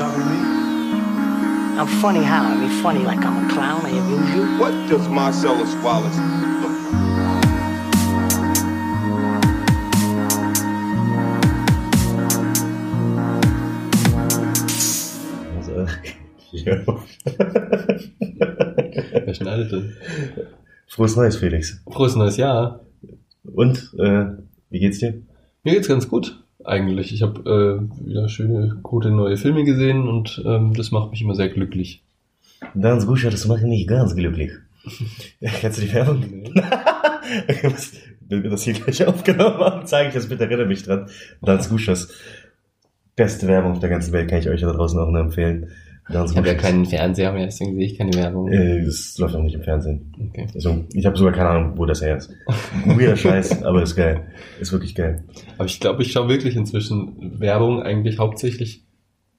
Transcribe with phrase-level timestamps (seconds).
[0.00, 0.40] talking to me?
[1.78, 2.44] I'm funny how?
[2.44, 3.84] I mean, funny like I'm a clown.
[3.84, 4.58] I amuse you.
[4.58, 6.16] What does Marcellus Wallace
[6.62, 6.70] look.
[19.26, 19.96] Wer schneidet denn?
[20.86, 21.82] Frohes Neues, Felix.
[21.90, 22.80] Frohes neues Jahr.
[23.44, 24.26] Und, äh,
[24.70, 25.22] wie geht's dir?
[25.62, 27.12] Mir geht's ganz gut, eigentlich.
[27.12, 31.34] Ich habe äh, wieder schöne, gute neue Filme gesehen und ähm, das macht mich immer
[31.34, 32.02] sehr glücklich.
[32.80, 34.52] Ganz gut, das macht mich ganz glücklich.
[35.40, 36.22] Kennst du die Werbung?
[38.28, 41.08] Wenn wir das hier gleich aufgenommen haben, zeige ich das bitte, erinnere mich dran.
[41.44, 42.12] Ganz Guschas.
[43.16, 45.70] Beste Werbung auf der ganzen Welt kann ich euch da draußen auch nur empfehlen.
[46.12, 48.48] Ich habe ja keinen Fernseher mehr, deswegen sehe ich keine Werbung.
[48.50, 50.12] Äh, Das läuft auch nicht im Fernsehen.
[50.30, 50.46] Okay.
[50.54, 52.30] Also, ich habe sogar keine Ahnung, wo das her ist.
[52.84, 54.22] Weirder Scheiß, aber ist geil.
[54.60, 55.24] Ist wirklich geil.
[55.56, 58.84] Aber ich glaube, ich schaue wirklich inzwischen Werbung eigentlich hauptsächlich,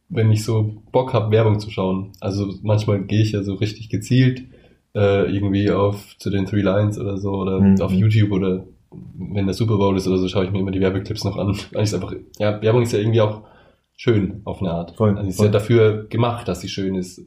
[0.10, 2.12] wenn ich so Bock habe, Werbung zu schauen.
[2.20, 4.44] Also manchmal gehe ich ja so richtig gezielt
[4.96, 7.82] äh, irgendwie auf zu den Three Lines oder so oder Mhm.
[7.82, 8.66] auf YouTube oder
[9.18, 11.56] wenn der Super Bowl ist oder so, schaue ich mir immer die Werbeclips noch an.
[11.72, 13.42] Weil ich einfach, ja, Werbung ist ja irgendwie auch
[14.02, 14.96] schön auf eine Art.
[14.98, 15.46] Voll, also sie ist voll.
[15.48, 17.20] ja dafür gemacht, dass sie schön ist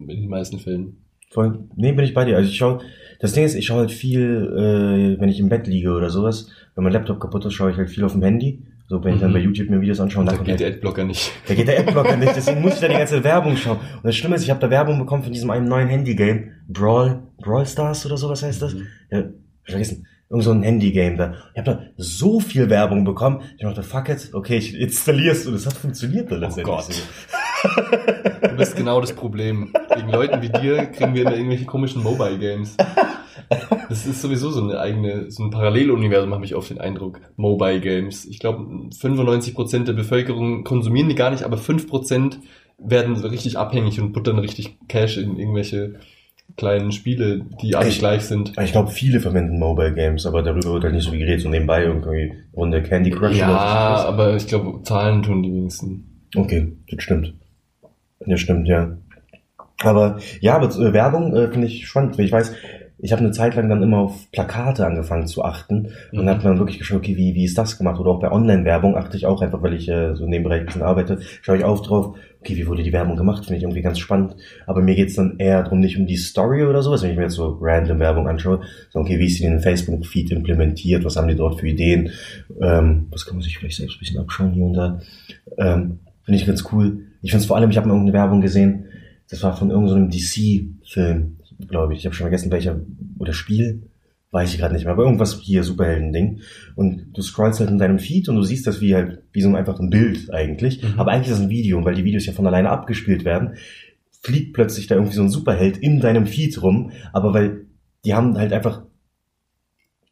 [0.00, 0.96] in den meisten Fällen.
[1.30, 1.58] Voll.
[1.76, 2.36] Nee, bin ich bei dir.
[2.36, 2.80] Also ich schaue,
[3.20, 6.48] das Ding ist, ich schaue halt viel, äh, wenn ich im Bett liege oder sowas.
[6.74, 8.62] Wenn mein Laptop kaputt ist, schaue ich halt viel auf dem Handy.
[8.88, 9.34] So, wenn ich dann Mhm.
[9.34, 11.30] bei YouTube mir Videos anschaue, Und da geht kommt der halt, Adblocker nicht.
[11.48, 13.78] da geht der Adblocker nicht, deswegen muss ich da die ganze Werbung schauen.
[13.78, 16.50] Und das Schlimme ist, ich habe da Werbung bekommen von diesem einen neuen Handy-Game.
[16.68, 18.74] Brawl, Brawl Stars oder sowas heißt das?
[18.74, 18.86] Mhm.
[19.10, 19.24] Ja,
[19.64, 20.06] vergessen.
[20.34, 21.34] Irgend so ein Handy-Game da.
[21.52, 23.42] Ich habe da so viel Werbung bekommen.
[23.56, 26.74] Ich dachte, fuck it, okay, ich installier's und es hat funktioniert dann letztendlich.
[26.74, 28.50] Gott.
[28.50, 29.72] Du bist genau das Problem.
[29.94, 32.76] Wegen Leuten wie dir kriegen wir immer irgendwelche komischen Mobile Games.
[33.88, 37.20] Das ist sowieso so eine eigene, so ein Paralleluniversum, habe ich oft den Eindruck.
[37.36, 38.24] Mobile Games.
[38.24, 42.38] Ich glaube, 95% der Bevölkerung konsumieren die gar nicht, aber 5%
[42.78, 46.00] werden so richtig abhängig und buttern richtig Cash in irgendwelche
[46.56, 48.52] kleinen Spiele, die alle Ich- gleich sind.
[48.62, 51.40] Ich glaube, viele verwenden Mobile Games, aber darüber wird halt nicht so viel geredet.
[51.42, 53.36] So nebenbei irgendwie Runde Candy Crush.
[53.38, 56.28] Ja, oder aber ich glaube, Zahlen tun die wenigsten.
[56.36, 57.34] Okay, das stimmt.
[58.26, 58.96] Das stimmt, ja.
[59.82, 62.54] Aber ja, aber äh, Werbung äh, finde ich spannend, ich weiß,
[62.98, 66.28] ich habe eine Zeit lang dann immer auf Plakate angefangen zu achten und Mhm.
[66.28, 68.00] habe dann wirklich geschaut, okay, wie, wie ist das gemacht?
[68.00, 70.60] Oder auch bei Online-Werbung achte ich auch einfach, weil ich äh, so in dem Bereich
[70.60, 73.44] ein bisschen arbeite, schaue ich auch drauf, okay, wie wurde die Werbung gemacht?
[73.44, 74.36] Finde ich irgendwie ganz spannend.
[74.66, 77.22] Aber mir geht's dann eher darum, nicht um die Story oder sowas, wenn ich mir
[77.22, 78.60] jetzt so random Werbung anschaue,
[78.90, 81.04] sondern okay, wie ist die in den Facebook-Feed implementiert?
[81.04, 82.10] Was haben die dort für Ideen?
[82.60, 85.00] Ähm, was kann man sich vielleicht selbst ein bisschen abschauen hier und da?
[85.56, 87.00] Ähm, Finde ich ganz cool.
[87.22, 88.86] Ich finde es vor allem, ich habe mal irgendeine Werbung gesehen,
[89.30, 92.00] das war von irgendeinem DC-Film, glaube ich.
[92.00, 92.80] Ich habe schon vergessen, welcher,
[93.18, 93.82] oder Spiel,
[94.34, 96.40] weiß ich gerade nicht mehr, aber irgendwas hier, Superhelden-Ding.
[96.74, 99.48] Und du scrollst halt in deinem Feed und du siehst das wie halt, wie so
[99.48, 100.82] ein einfach ein Bild eigentlich.
[100.82, 100.98] Mhm.
[100.98, 103.54] Aber eigentlich ist das ein Video, und weil die Videos ja von alleine abgespielt werden,
[104.22, 107.66] fliegt plötzlich da irgendwie so ein Superheld in deinem Feed rum, aber weil
[108.04, 108.82] die haben halt einfach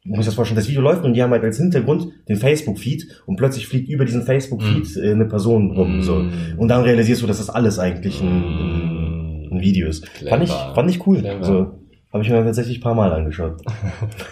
[0.05, 3.21] musst dir das vorstellen, das Video läuft und die haben halt als Hintergrund den Facebook-Feed
[3.25, 6.01] und plötzlich fliegt über diesen Facebook-Feed äh, eine Person rum.
[6.01, 6.15] So.
[6.15, 6.31] Mm.
[6.57, 10.05] Und dann realisierst du, dass das alles eigentlich ein, ein, ein Video ist.
[10.27, 11.19] Fand ich, fand ich cool.
[11.19, 11.37] Clever.
[11.37, 11.82] Also,
[12.13, 13.61] habe ich mir tatsächlich ein paar Mal angeschaut.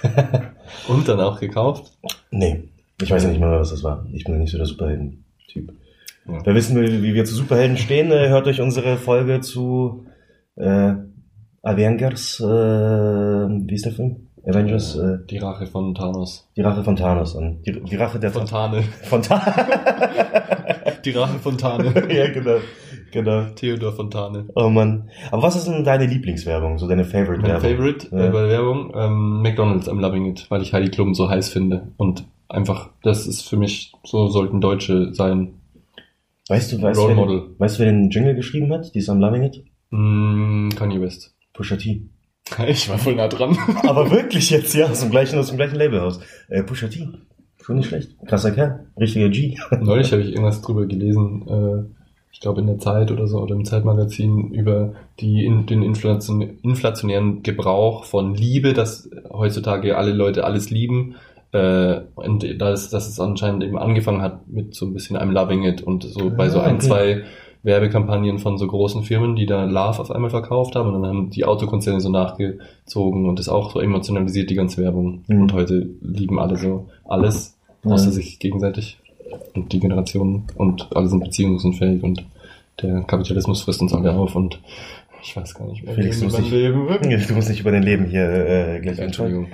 [0.88, 1.92] Und dann auch gekauft.
[2.30, 2.69] Nee,
[3.02, 4.06] ich weiß ja nicht mal, was das war.
[4.14, 5.74] Ich bin ja nicht so der Superhelden-Typ.
[6.28, 6.38] Ja.
[6.46, 10.06] Wer wissen will, wie wir zu Superhelden stehen, äh, hört euch unsere Folge zu
[10.56, 10.94] äh,
[11.64, 14.28] Avengers, äh, wie ist der Film?
[14.46, 16.48] Avengers, äh, Die Rache von Thanos.
[16.56, 17.62] die Rache von Thanos an.
[17.63, 18.81] Die, die Rache der Fontane.
[19.03, 19.53] Von Thanos.
[21.06, 21.94] Die Rache Fontane.
[22.12, 22.58] ja, genau.
[23.12, 23.46] Genau.
[23.56, 24.46] Theodor Fontane.
[24.56, 25.10] Oh Mann.
[25.32, 26.78] Aber was ist denn deine Lieblingswerbung?
[26.80, 27.62] So deine Mein Favorite-Werbung?
[27.70, 28.26] Favorite Ja.
[28.28, 31.90] äh, bei Werbung, ähm, McDonalds, I'm loving it, weil ich Heidi Klum so heiß finde.
[31.98, 35.54] Und einfach, das ist für mich, so sollten Deutsche sein.
[36.50, 37.42] Weißt du, weißt, Role wer, Model.
[37.58, 38.94] weißt du, wer den Jingle geschrieben hat?
[38.94, 39.64] Die ist am Loving It?
[39.92, 41.36] Mm, Kanye West.
[41.54, 42.04] Pusha T.
[42.68, 43.58] Ich war voll nah dran.
[43.88, 46.20] Aber wirklich jetzt, ja, aus dem gleichen, aus dem gleichen Labelhaus.
[46.50, 47.08] Äh, Pusha T.
[47.62, 48.16] Schon nicht schlecht.
[48.26, 48.88] Krasser Kerl.
[49.00, 49.56] Richtiger G.
[49.80, 52.00] Neulich habe ich irgendwas drüber gelesen, äh,
[52.31, 56.42] ich glaube in der Zeit oder so, oder im Zeitmagazin, über die, in, den inflation,
[56.63, 61.16] inflationären Gebrauch von Liebe, dass heutzutage alle Leute alles lieben.
[61.51, 65.66] Äh, und dass, dass es anscheinend eben angefangen hat mit so ein bisschen I'm loving
[65.66, 66.88] it und so bei so ein, okay.
[66.88, 67.24] zwei
[67.63, 71.30] Werbekampagnen von so großen Firmen, die da Love auf einmal verkauft haben und dann haben
[71.30, 75.24] die Autokonzerne so nachgezogen und das auch so emotionalisiert, die ganze Werbung.
[75.28, 75.42] Mhm.
[75.44, 78.12] Und heute lieben alle so alles, außer Ja.
[78.12, 79.00] sich gegenseitig
[79.56, 82.24] und die Generationen und alle sind beziehungsunfähig und
[82.81, 84.60] der Kapitalismus frisst uns alle auf und
[85.24, 85.94] ich weiß gar nicht mehr.
[85.94, 86.88] Felix, du musst nicht- Leben.
[87.28, 88.98] Du musst nicht über dein Leben hier äh, gleich.
[89.00, 89.48] Entschuldigung.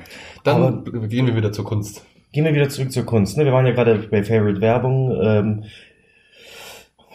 [0.44, 2.06] Dann gehen wir wieder zur Kunst.
[2.32, 3.38] Gehen wir wieder zurück zur Kunst.
[3.38, 3.44] Ne?
[3.46, 5.12] Wir waren ja gerade bei Favorite Werbung.
[5.22, 5.64] Ähm,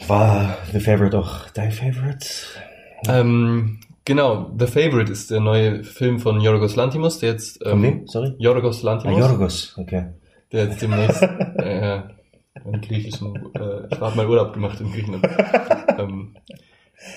[0.08, 2.26] War The Favorite auch dein Favorite?
[3.08, 7.62] Ähm, genau, The Favorite ist der neue Film von Yorgos Lantimos, der jetzt...
[7.62, 8.06] Von Ähm, wem?
[8.08, 8.34] Sorry?
[8.38, 9.18] Yorgos Ah, Lantimos.
[9.18, 10.06] Yorgos, okay.
[10.50, 11.22] Der jetzt demnächst
[11.56, 12.00] äh,
[12.64, 15.26] einen griechischen, äh, ich habe mal Urlaub gemacht in Griechenland.
[15.98, 16.36] ähm,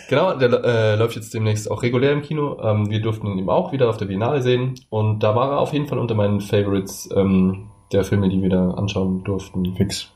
[0.09, 2.57] genau, der äh, läuft jetzt demnächst auch regulär im Kino.
[2.61, 5.59] Ähm, wir durften ihn eben auch wieder auf der Biennale sehen und da war er
[5.59, 9.75] auf jeden Fall unter meinen Favorites ähm, der Filme, die wir da anschauen durften.
[9.75, 10.11] Fix.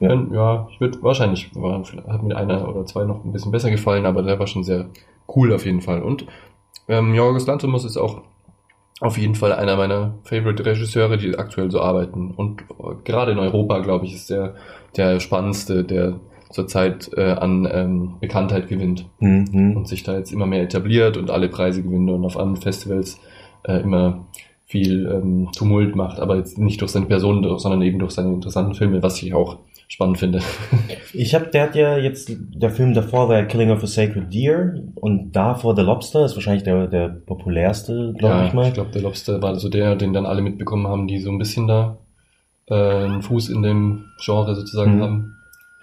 [0.00, 0.26] Ja, Ja.
[0.32, 4.06] ja ich würde wahrscheinlich, war, hat mir einer oder zwei noch ein bisschen besser gefallen,
[4.06, 4.86] aber der war schon sehr
[5.34, 6.02] cool auf jeden Fall.
[6.02, 6.26] Und
[6.88, 8.22] ähm, Jorgos Lanthimos ist auch
[9.00, 12.30] auf jeden Fall einer meiner Favorite-Regisseure, die aktuell so arbeiten.
[12.30, 14.54] Und äh, gerade in Europa, glaube ich, ist der
[14.96, 16.20] der spannendste, der
[16.50, 19.76] zurzeit äh, an ähm, Bekanntheit gewinnt Mhm.
[19.76, 23.18] und sich da jetzt immer mehr etabliert und alle Preise gewinnt und auf anderen Festivals
[23.64, 24.26] äh, immer
[24.66, 28.74] viel ähm, Tumult macht, aber jetzt nicht durch seine Person, sondern eben durch seine interessanten
[28.74, 29.58] Filme, was ich auch
[29.94, 30.40] spannend finde.
[31.12, 34.32] Ich hab, der hat ja jetzt, der Film davor war ja Killing of a Sacred
[34.34, 38.66] Deer und davor The Lobster ist wahrscheinlich der, der populärste, glaube ja, ich mal.
[38.68, 41.38] Ich glaube, der Lobster war so der, den dann alle mitbekommen haben, die so ein
[41.38, 41.96] bisschen da
[42.68, 45.02] äh, einen Fuß in dem Genre sozusagen Mhm.
[45.02, 45.36] haben.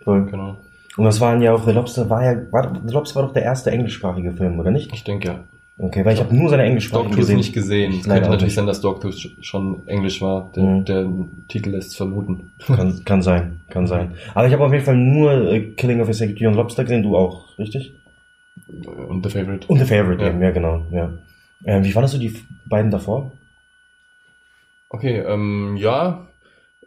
[0.04, 0.26] Voll.
[0.30, 0.58] Genau.
[0.98, 3.44] Und das waren ja auch, The Lobster war ja, war, The Lobster war doch der
[3.44, 4.92] erste englischsprachige Film, oder nicht?
[4.94, 5.40] Ich denke ja.
[5.84, 7.38] Okay, weil ich habe nur seine englischsprachigen Dogtooth gesehen.
[7.38, 7.92] nicht gesehen.
[7.94, 10.52] Es könnte natürlich sein, dass Dogtooth sch- schon Englisch war.
[10.56, 10.86] Der, Mhm.
[10.86, 11.08] der
[11.48, 12.52] Titel lässt es vermuten.
[12.68, 14.14] Kann, kann sein, kann sein.
[14.36, 17.02] Aber ich habe auf jeden Fall nur äh, Killing of a Sacred und Lobster gesehen,
[17.02, 17.96] du auch, richtig?
[19.08, 19.66] Und The Favorite.
[19.68, 20.30] Und The Favorite Ja.
[20.30, 21.14] eben, ja genau, ja.
[21.66, 22.36] Ähm, wie fandest du die
[22.66, 23.32] beiden davor?
[24.90, 26.28] Okay, ähm, ja,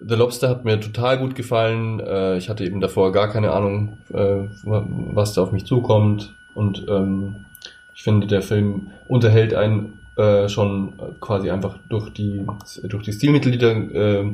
[0.01, 2.01] The Lobster hat mir total gut gefallen.
[2.01, 4.17] Äh, ich hatte eben davor gar keine Ahnung, äh,
[4.65, 6.35] wa- was da auf mich zukommt.
[6.55, 7.47] Und ähm,
[7.95, 12.47] ich finde, der Film unterhält einen äh, schon quasi einfach durch die,
[12.85, 14.25] durch die Stilmittel, die da äh,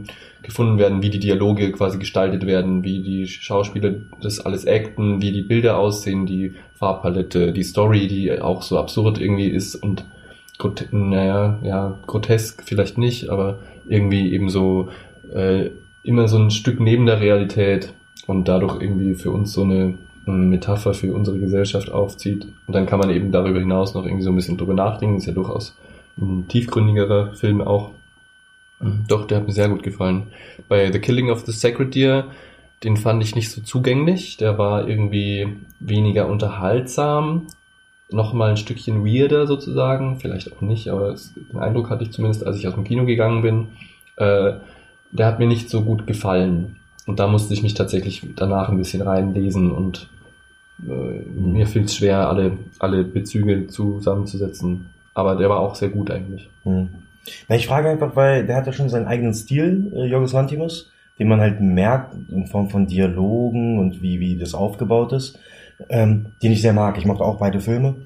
[0.42, 5.32] gefunden werden, wie die Dialoge quasi gestaltet werden, wie die Schauspieler das alles acten, wie
[5.32, 10.04] die Bilder aussehen, die Farbpalette, die Story, die auch so absurd irgendwie ist und
[10.90, 14.90] naja, ja, grotesk vielleicht nicht, aber irgendwie eben so
[15.34, 15.70] äh,
[16.02, 17.94] immer so ein Stück neben der Realität
[18.26, 19.96] und dadurch irgendwie für uns so eine
[20.30, 22.46] Metapher für unsere Gesellschaft aufzieht.
[22.66, 25.16] Und dann kann man eben darüber hinaus noch irgendwie so ein bisschen drüber nachdenken.
[25.16, 25.76] Ist ja durchaus
[26.18, 27.92] ein tiefgründigerer Film auch.
[29.08, 30.28] Doch, der hat mir sehr gut gefallen.
[30.68, 32.28] Bei The Killing of the Sacred Deer,
[32.82, 34.36] den fand ich nicht so zugänglich.
[34.38, 35.48] Der war irgendwie
[35.80, 37.46] weniger unterhaltsam.
[38.10, 40.18] Nochmal ein Stückchen weirder sozusagen.
[40.18, 41.14] Vielleicht auch nicht, aber
[41.52, 43.68] den Eindruck hatte ich zumindest, als ich aus dem Kino gegangen bin.
[44.16, 44.54] Äh,
[45.12, 46.76] der hat mir nicht so gut gefallen.
[47.06, 50.08] Und da musste ich mich tatsächlich danach ein bisschen reinlesen und
[50.88, 54.86] äh, mir fiel es schwer, alle, alle Bezüge zusammenzusetzen.
[55.14, 56.48] Aber der war auch sehr gut eigentlich.
[56.64, 56.88] Hm.
[57.48, 60.90] Na, ich frage einfach, weil der hat ja schon seinen eigenen Stil, äh, Jorgos Lantimos,
[61.18, 65.38] den man halt merkt in Form von Dialogen und wie, wie das aufgebaut ist,
[65.88, 66.96] ähm, den ich sehr mag.
[66.96, 67.96] Ich mochte auch beide Filme.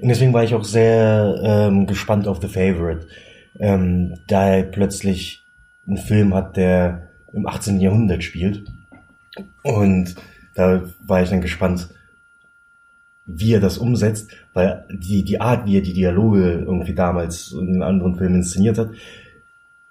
[0.00, 3.06] Und deswegen war ich auch sehr ähm, gespannt auf The Favorite,
[3.60, 5.44] ähm, da er plötzlich
[5.86, 7.80] einen Film hat, der im 18.
[7.80, 8.64] Jahrhundert spielt.
[9.62, 10.14] Und
[10.54, 11.88] da war ich dann gespannt,
[13.26, 17.82] wie er das umsetzt, weil die, die Art, wie er die Dialoge irgendwie damals in
[17.82, 18.90] anderen Filmen inszeniert hat,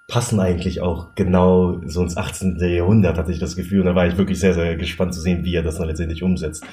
[0.06, 2.58] passen eigentlich auch genau so ins 18.
[2.60, 3.80] Jahrhundert, hatte ich das Gefühl.
[3.80, 6.22] Und da war ich wirklich sehr, sehr gespannt zu sehen, wie er das dann letztendlich
[6.22, 6.64] umsetzt.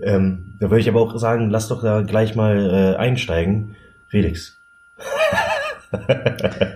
[0.00, 3.74] Ähm, da würde ich aber auch sagen, lass doch da gleich mal äh, einsteigen.
[4.08, 4.56] Felix,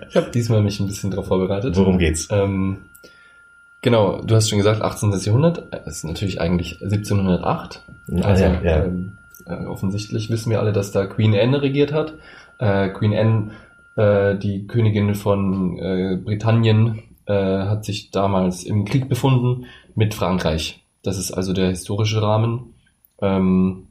[0.09, 1.77] Ich habe diesmal mich ein bisschen darauf vorbereitet.
[1.77, 2.29] worum geht's?
[2.31, 2.79] Ähm,
[3.83, 5.13] genau, du hast schon gesagt, 18.
[5.13, 5.65] Jahrhundert.
[5.71, 7.83] Das ist natürlich eigentlich 1708.
[8.23, 8.85] Ah, Also ja, ja.
[8.85, 9.13] Ähm,
[9.47, 12.15] äh, offensichtlich wissen wir alle, dass da Queen Anne regiert hat.
[12.59, 13.51] Äh, Queen Anne,
[13.97, 20.85] äh, die Königin von äh, Britannien, äh, hat sich damals im Krieg befunden mit Frankreich.
[21.03, 22.75] Das ist also der historische Rahmen.
[23.21, 23.87] Ähm,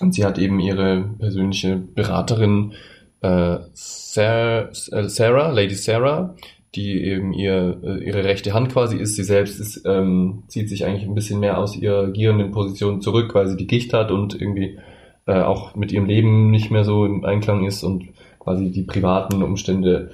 [0.00, 2.72] und sie hat eben ihre persönliche Beraterin
[3.20, 6.34] äh, Sarah, äh, Sarah, Lady Sarah,
[6.74, 9.16] die eben ihr, äh, ihre rechte Hand quasi ist.
[9.16, 13.34] Sie selbst ist, ähm, zieht sich eigentlich ein bisschen mehr aus ihrer regierenden Position zurück,
[13.34, 14.78] weil sie die Gicht hat und irgendwie
[15.26, 19.42] äh, auch mit ihrem Leben nicht mehr so im Einklang ist und quasi die privaten
[19.42, 20.10] Umstände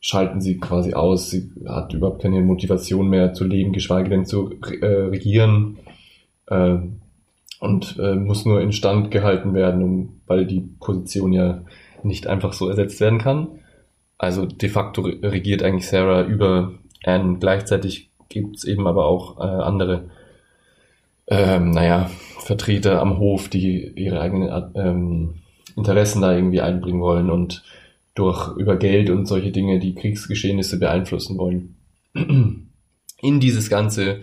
[0.00, 1.30] schalten sie quasi aus.
[1.30, 5.78] Sie hat überhaupt keine Motivation mehr zu leben, geschweige denn zu äh, regieren.
[6.48, 6.78] Äh,
[7.60, 11.62] und äh, muss nur instand gehalten werden, um, weil die Position ja
[12.02, 13.46] nicht einfach so ersetzt werden kann.
[14.22, 16.74] Also de facto re- regiert eigentlich Sarah über
[17.04, 17.38] Anne.
[17.40, 20.10] Gleichzeitig gibt's eben aber auch äh, andere,
[21.26, 25.34] ähm, naja, Vertreter am Hof, die ihre eigenen ähm,
[25.76, 27.64] Interessen da irgendwie einbringen wollen und
[28.14, 31.74] durch über Geld und solche Dinge die Kriegsgeschehnisse beeinflussen wollen.
[32.14, 34.20] In dieses ganze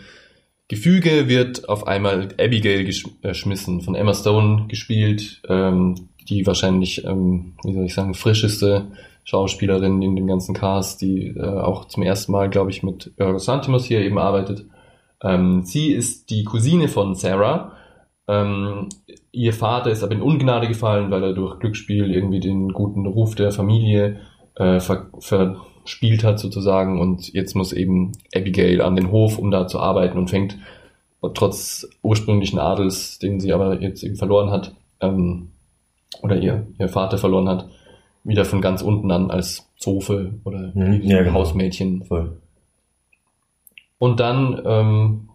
[0.69, 7.73] Gefüge wird auf einmal Abigail geschmissen, von Emma Stone gespielt, ähm, die wahrscheinlich, ähm, wie
[7.73, 8.87] soll ich sagen, frischeste
[9.29, 13.45] Schauspielerin in dem ganzen Cast, die äh, auch zum ersten Mal, glaube ich, mit Yorgos
[13.45, 14.65] Lanthimos hier eben arbeitet.
[15.21, 17.74] Ähm, sie ist die Cousine von Sarah.
[18.27, 18.89] Ähm,
[19.31, 23.36] ihr Vater ist aber in Ungnade gefallen, weil er durch Glücksspiel irgendwie den guten Ruf
[23.36, 24.19] der Familie
[24.55, 29.67] äh, ver verspielt hat sozusagen und jetzt muss eben Abigail an den Hof, um da
[29.67, 30.57] zu arbeiten und fängt
[31.36, 35.50] trotz ursprünglichen Adels, den sie aber jetzt eben verloren hat, ähm,
[36.24, 37.69] oder ihr, ihr Vater verloren hat,
[38.23, 41.33] wieder von ganz unten an als Zofe oder Mhm, ja, genau.
[41.39, 42.03] Hausmädchen.
[42.03, 42.38] Voll.
[43.97, 45.29] Und dann ähm,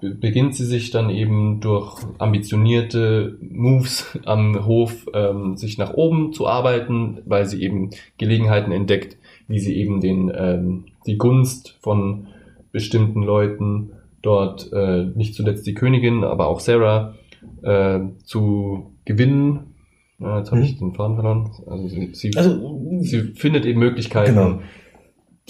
[0.00, 6.32] be- beginnt sie sich dann eben durch ambitionierte Moves am Hof ähm, sich nach oben
[6.32, 9.16] zu arbeiten, weil sie eben Gelegenheiten entdeckt,
[9.48, 12.28] wie sie eben den ähm, die Gunst von
[12.72, 13.90] bestimmten Leuten
[14.22, 17.14] dort äh, nicht zuletzt die Königin, aber auch Sarah
[17.62, 19.73] äh, zu gewinnen.
[20.24, 20.66] Äh, jetzt habe Mhm.
[20.66, 21.50] ich den Faden verloren.
[21.66, 24.60] Also sie, Also, sie findet eben Möglichkeiten, Genau.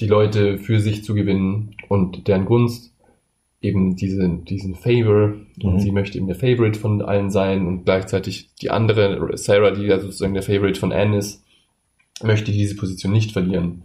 [0.00, 2.92] die Leute für sich zu gewinnen und deren Gunst
[3.60, 5.78] eben diese, diesen Favor und Mhm.
[5.80, 9.98] sie möchte eben der Favorite von allen sein und gleichzeitig die andere, Sarah, die ja
[10.00, 11.42] sozusagen der Favorite von Anne ist,
[12.22, 13.84] möchte diese Position nicht verlieren.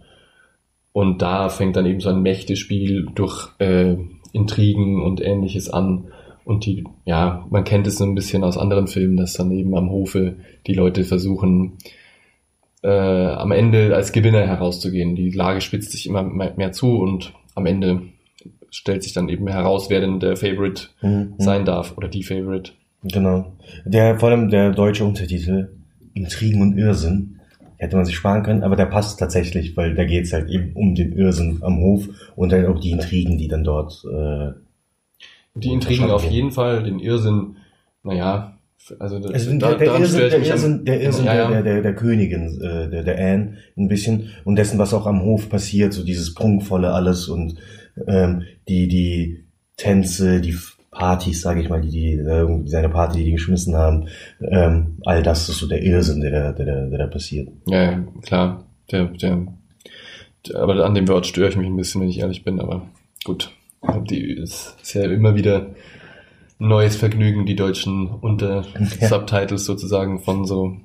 [0.92, 3.96] Und da fängt dann eben so ein Mächtespiel durch äh,
[4.32, 6.08] Intrigen und ähnliches an.
[6.50, 9.72] Und die, ja, man kennt es so ein bisschen aus anderen Filmen, dass dann eben
[9.76, 10.34] am Hofe
[10.66, 11.74] die Leute versuchen,
[12.82, 15.14] äh, am Ende als Gewinner herauszugehen.
[15.14, 18.02] Die Lage spitzt sich immer mehr zu und am Ende
[18.68, 21.34] stellt sich dann eben heraus, wer denn der Favorite Mhm.
[21.38, 22.72] sein darf oder die Favorite.
[23.04, 23.52] Genau.
[23.84, 25.68] Der, vor allem der deutsche Untertitel,
[26.14, 27.38] Intrigen und Irrsinn,
[27.76, 30.96] hätte man sich sparen können, aber der passt tatsächlich, weil da geht's halt eben um
[30.96, 34.50] den Irrsinn am Hof und dann auch die Intrigen, die dann dort, äh,
[35.54, 37.56] Die Intrigen auf jeden Fall, den Irrsinn,
[38.02, 38.56] naja,
[38.98, 41.48] also, das, also da, der, Irrsinn, der Irrsinn, der, Irrsinn ja, ja.
[41.50, 45.22] Der, der, der Königin, äh, der, der Anne, ein bisschen und dessen, was auch am
[45.22, 47.56] Hof passiert, so dieses prunkvolle alles und
[48.06, 49.44] ähm, die, die
[49.76, 50.56] Tänze, die
[50.90, 54.08] Partys, sage ich mal, die, die äh, seine Party, die die geschmissen haben,
[54.40, 57.48] ähm, all das ist so der Irrsinn, der, da- der, der, der da passiert.
[57.66, 58.64] Ja, ja, klar.
[58.90, 59.46] Der, der,
[60.48, 62.82] der, aber an dem Wort störe ich mich ein bisschen, wenn ich ehrlich bin, aber
[63.24, 63.50] gut.
[64.10, 65.66] Die ist, ist ja immer wieder
[66.58, 68.64] neues Vergnügen, die deutschen unter
[69.00, 69.08] Ja.
[69.08, 70.76] Subtitles sozusagen von so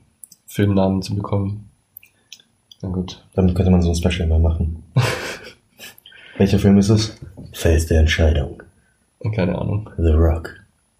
[0.47, 1.69] Filmnamen zu bekommen.
[2.81, 3.23] Na gut.
[3.33, 4.83] Damit könnte man so ein Special mal machen.
[6.37, 7.17] Welcher Film ist es?
[7.53, 8.61] Fels der Entscheidung.
[9.33, 9.89] Keine Ahnung.
[9.97, 10.53] The Rock.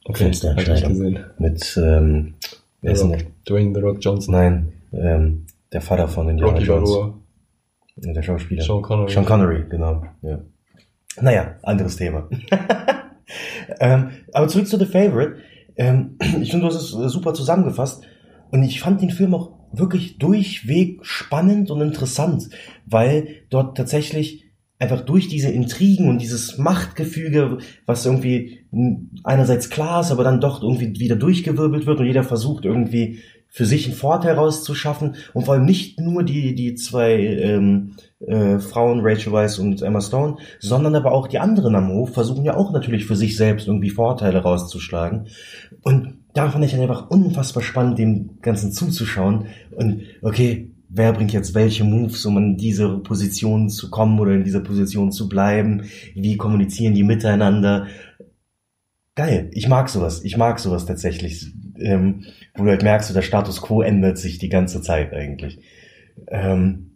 [0.06, 0.98] Okay, Fels der hab ich nicht Entscheidung.
[1.00, 1.26] gesehen.
[1.38, 2.34] Mit, ähm,
[2.82, 4.34] The Rock, Dwayne The Rock Johnson.
[4.34, 6.90] Nein, ähm, der Vater von Indiana Rocky Jones.
[6.92, 7.14] Balboa.
[7.98, 8.64] Der Schauspieler.
[8.64, 9.12] Sean Connery.
[9.12, 10.04] Sean Connery, genau.
[10.22, 10.40] Ja.
[11.22, 12.30] Naja, anderes Thema.
[13.80, 15.38] ähm, aber zurück zu The Favorite.
[15.78, 18.04] Ähm, ich finde, du hast es äh, super zusammengefasst.
[18.52, 22.50] Und ich fand den Film auch wirklich durchweg spannend und interessant,
[22.86, 24.46] weil dort tatsächlich
[24.78, 28.66] einfach durch diese Intrigen und dieses Machtgefüge, was irgendwie
[29.24, 33.20] einerseits klar ist, aber dann doch irgendwie wieder durchgewirbelt wird und jeder versucht irgendwie
[33.56, 38.60] für sich einen Vorteil rauszuschaffen und vor allem nicht nur die, die zwei ähm, äh,
[38.60, 42.58] Frauen, Rachel Weisz und Emma Stone, sondern aber auch die anderen am Hof versuchen ja
[42.58, 45.28] auch natürlich für sich selbst irgendwie Vorteile rauszuschlagen.
[45.84, 49.46] Und da fand ich dann einfach unfassbar spannend, dem Ganzen zuzuschauen.
[49.72, 54.44] Und okay, wer bringt jetzt welche Moves, um in diese Position zu kommen oder in
[54.44, 55.84] dieser Position zu bleiben?
[56.14, 57.88] Wie kommunizieren die miteinander?
[59.16, 60.26] Geil, ich mag sowas.
[60.26, 61.54] Ich mag sowas tatsächlich.
[61.80, 65.60] Ähm, wo du halt merkst, so der Status quo ändert sich die ganze Zeit eigentlich.
[66.28, 66.92] Ähm,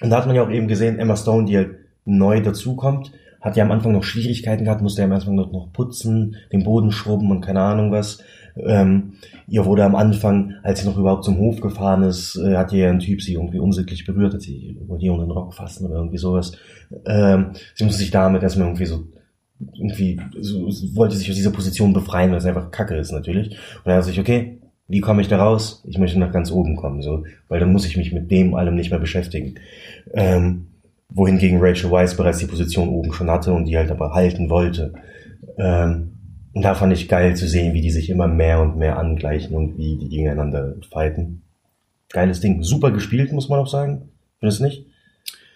[0.00, 3.56] und da hat man ja auch eben gesehen, Emma Stone, die halt neu dazukommt, hat
[3.56, 6.90] ja am Anfang noch Schwierigkeiten gehabt, musste ja am Anfang noch, noch putzen, den Boden
[6.92, 8.22] schrubben und keine Ahnung was.
[8.56, 9.14] Ähm,
[9.48, 12.88] ihr wurde am Anfang, als sie noch überhaupt zum Hof gefahren ist, äh, hat ihr
[12.88, 15.96] ein Typ sie irgendwie unsittlich berührt, hat sie über hier unter den Rock fassen oder
[15.96, 16.56] irgendwie sowas.
[17.04, 19.04] Ähm, sie musste sich damit erstmal irgendwie so
[19.74, 23.50] irgendwie so, wollte sich aus dieser Position befreien, weil es einfach Kacke ist natürlich.
[23.50, 25.82] Und dann hat sich, okay, wie komme ich da raus?
[25.86, 28.74] Ich möchte nach ganz oben kommen, so, weil dann muss ich mich mit dem allem
[28.74, 29.54] nicht mehr beschäftigen.
[30.12, 30.66] Ähm,
[31.08, 34.92] wohingegen Rachel Weisz bereits die Position oben schon hatte und die halt aber halten wollte.
[35.58, 36.10] Ähm,
[36.52, 39.56] und da fand ich geil zu sehen, wie die sich immer mehr und mehr angleichen
[39.56, 41.42] und wie die gegeneinander fighten.
[42.10, 42.62] Geiles Ding.
[42.62, 44.08] Super gespielt, muss man auch sagen.
[44.38, 44.86] Findest du nicht?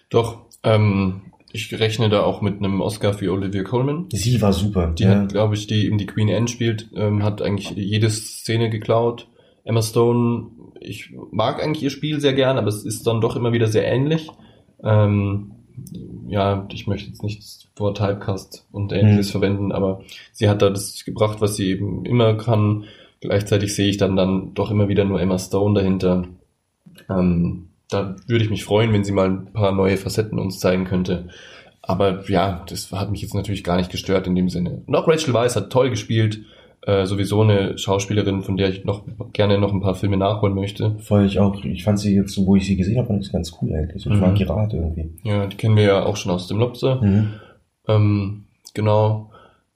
[0.09, 1.21] Doch, ähm,
[1.51, 4.05] ich rechne da auch mit einem Oscar für Olivia Colman.
[4.13, 4.93] Sie war super.
[4.97, 8.69] Die hat, glaube ich, die eben die Queen Anne spielt, ähm, hat eigentlich jede Szene
[8.69, 9.27] geklaut.
[9.63, 10.47] Emma Stone,
[10.79, 13.85] ich mag eigentlich ihr Spiel sehr gern, aber es ist dann doch immer wieder sehr
[13.85, 14.29] ähnlich.
[14.83, 15.51] Ähm,
[16.27, 19.31] ja, ich möchte jetzt nicht das Wort Typecast und ähnliches Mhm.
[19.31, 20.01] verwenden, aber
[20.33, 22.85] sie hat da das gebracht, was sie eben immer kann.
[23.21, 26.27] Gleichzeitig sehe ich dann dann doch immer wieder nur Emma Stone dahinter.
[27.09, 30.85] Ähm, da würde ich mich freuen, wenn sie mal ein paar neue Facetten uns zeigen
[30.85, 31.27] könnte.
[31.81, 34.83] Aber ja, das hat mich jetzt natürlich gar nicht gestört in dem Sinne.
[34.85, 36.39] Und auch Rachel Weisz hat toll gespielt.
[36.83, 39.03] Äh, sowieso eine Schauspielerin, von der ich noch
[39.33, 40.95] gerne noch ein paar Filme nachholen möchte.
[40.99, 41.61] Voll ich auch.
[41.65, 44.01] Ich fand sie jetzt, wo ich sie gesehen habe, sie ganz cool eigentlich.
[44.03, 44.21] So, ich Mhm.
[44.21, 45.11] mag ihre Art irgendwie.
[45.23, 47.01] Ja, die kennen wir ja auch schon aus dem Lobster.
[47.01, 47.33] Mhm.
[47.87, 49.31] Ähm, genau.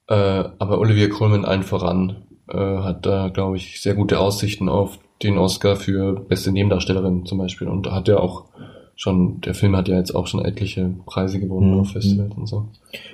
[0.08, 0.16] Äh,
[0.60, 5.38] aber Olivia Colman allen voran äh, hat da, glaube ich, sehr gute Aussichten auf den
[5.38, 7.68] Oscar für beste Nebendarstellerin zum Beispiel.
[7.68, 8.46] Und hat ja auch
[8.96, 11.80] schon, der Film hat ja jetzt auch schon etliche Preise gewonnen Mhm.
[11.80, 12.68] auf Festivals und so.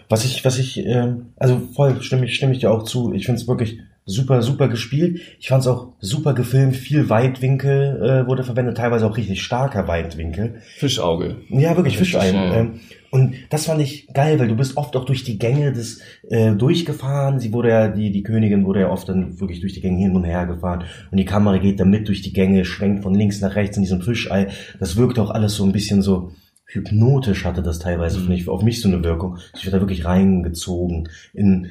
[0.10, 3.14] Was ich, was ich, ähm, also voll stimme ich, stimme ich dir auch zu.
[3.14, 5.22] Ich finde es wirklich super, super gespielt.
[5.40, 6.76] Ich fand es auch super gefilmt.
[6.76, 10.62] Viel Weitwinkel äh, wurde verwendet, teilweise auch richtig starker Weitwinkel.
[10.78, 11.38] Fischauge.
[11.50, 12.54] Ja, wirklich ja.
[12.56, 12.80] Ähm,
[13.12, 16.54] und das fand ich geil, weil du bist oft auch durch die Gänge des äh,
[16.54, 17.40] durchgefahren.
[17.40, 20.16] Sie wurde ja, die, die Königin wurde ja oft dann wirklich durch die Gänge hin
[20.16, 20.84] und her gefahren.
[21.12, 23.84] Und die Kamera geht dann mit durch die Gänge, schwenkt von links nach rechts in
[23.84, 24.48] diesem Fischei.
[24.80, 26.32] Das wirkt auch alles so ein bisschen so
[26.72, 28.48] hypnotisch hatte das teilweise, Mhm.
[28.48, 29.38] auf mich so eine Wirkung.
[29.56, 31.68] Ich werde da wirklich reingezogen in,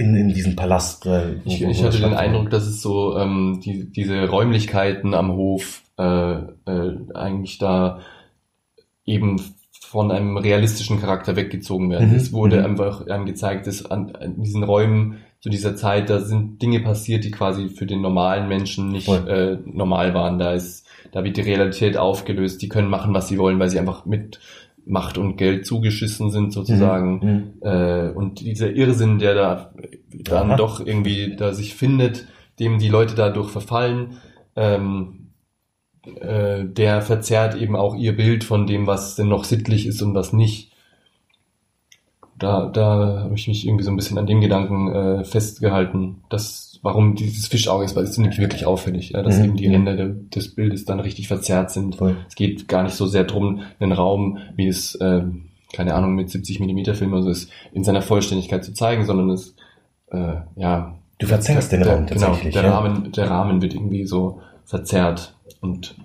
[0.00, 1.06] in, in diesen Palast.
[1.06, 2.14] Äh, Ich, ich hatte den.
[2.14, 8.00] Eindruck, dass es so ähm, die, diese Räumlichkeiten am Hof äh, äh, eigentlich da
[9.04, 9.40] eben
[9.80, 12.10] von einem realistischen Charakter weggezogen werden.
[12.10, 12.64] Mhm, Es wurde mhm.
[12.64, 17.24] einfach einem gezeigt, dass an, an diesen Räumen zu dieser Zeit, da sind Dinge passiert,
[17.24, 19.28] die quasi für den normalen Menschen nicht Voll.
[19.28, 20.38] äh, normal waren.
[20.38, 22.62] Da ist, da wird die Realität aufgelöst.
[22.62, 24.38] Die können machen, was sie wollen, weil sie einfach mit
[24.86, 27.20] Macht und Geld zugeschissen sind sozusagen.
[27.60, 27.68] Mhm.
[27.68, 29.74] Äh, und dieser Irrsinn, der da
[30.10, 30.56] dann Aha.
[30.56, 32.26] doch irgendwie da sich findet,
[32.58, 34.18] dem die Leute dadurch verfallen,
[34.56, 35.30] ähm,
[36.04, 40.14] äh, der verzerrt eben auch ihr Bild von dem, was denn noch sittlich ist und
[40.14, 40.72] was nicht.
[42.38, 46.69] Da, da habe ich mich irgendwie so ein bisschen an dem Gedanken äh, festgehalten, dass
[46.82, 49.44] warum dieses Fischauge ist, weil es ist nämlich wirklich auffällig, ja, dass Mhm.
[49.44, 51.96] eben die Ränder de, des Bildes dann richtig verzerrt sind.
[51.96, 52.16] Voll.
[52.28, 55.22] Es geht gar nicht so sehr drum, einen Raum, wie es, äh,
[55.72, 59.30] keine Ahnung, mit 70 Millimeter Film oder so ist, in seiner Vollständigkeit zu zeigen, sondern
[59.30, 59.54] es,
[60.10, 60.94] äh, ja.
[61.18, 62.78] Du verzerrst den der, Raum Genau, tatsächlich, der ja.
[62.78, 65.96] Rahmen, der Rahmen wird irgendwie so verzerrt und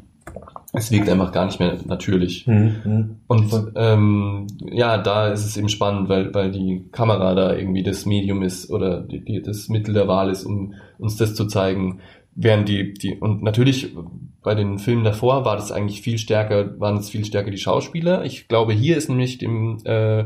[0.76, 2.46] es wirkt einfach gar nicht mehr natürlich.
[2.48, 2.76] Mhm.
[2.84, 3.16] Mhm.
[3.28, 8.06] Und ähm, ja, da ist es eben spannend, weil, weil die Kamera da irgendwie das
[8.06, 12.00] Medium ist oder die, die, das Mittel der Wahl ist, um uns das zu zeigen.
[12.36, 13.96] Während die, die, und natürlich
[14.44, 18.26] bei den Filmen davor war das eigentlich viel stärker, waren es viel stärker die Schauspieler.
[18.26, 20.26] Ich glaube, hier ist nämlich dem, äh,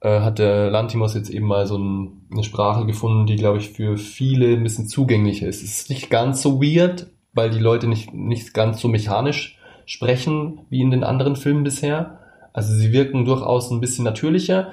[0.00, 3.70] äh, hat der Lantimos jetzt eben mal so ein, eine Sprache gefunden, die, glaube ich,
[3.70, 5.62] für viele ein bisschen zugänglicher ist.
[5.62, 9.57] Es ist nicht ganz so weird, weil die Leute nicht, nicht ganz so mechanisch
[9.88, 12.18] sprechen wie in den anderen Filmen bisher.
[12.52, 14.72] Also sie wirken durchaus ein bisschen natürlicher,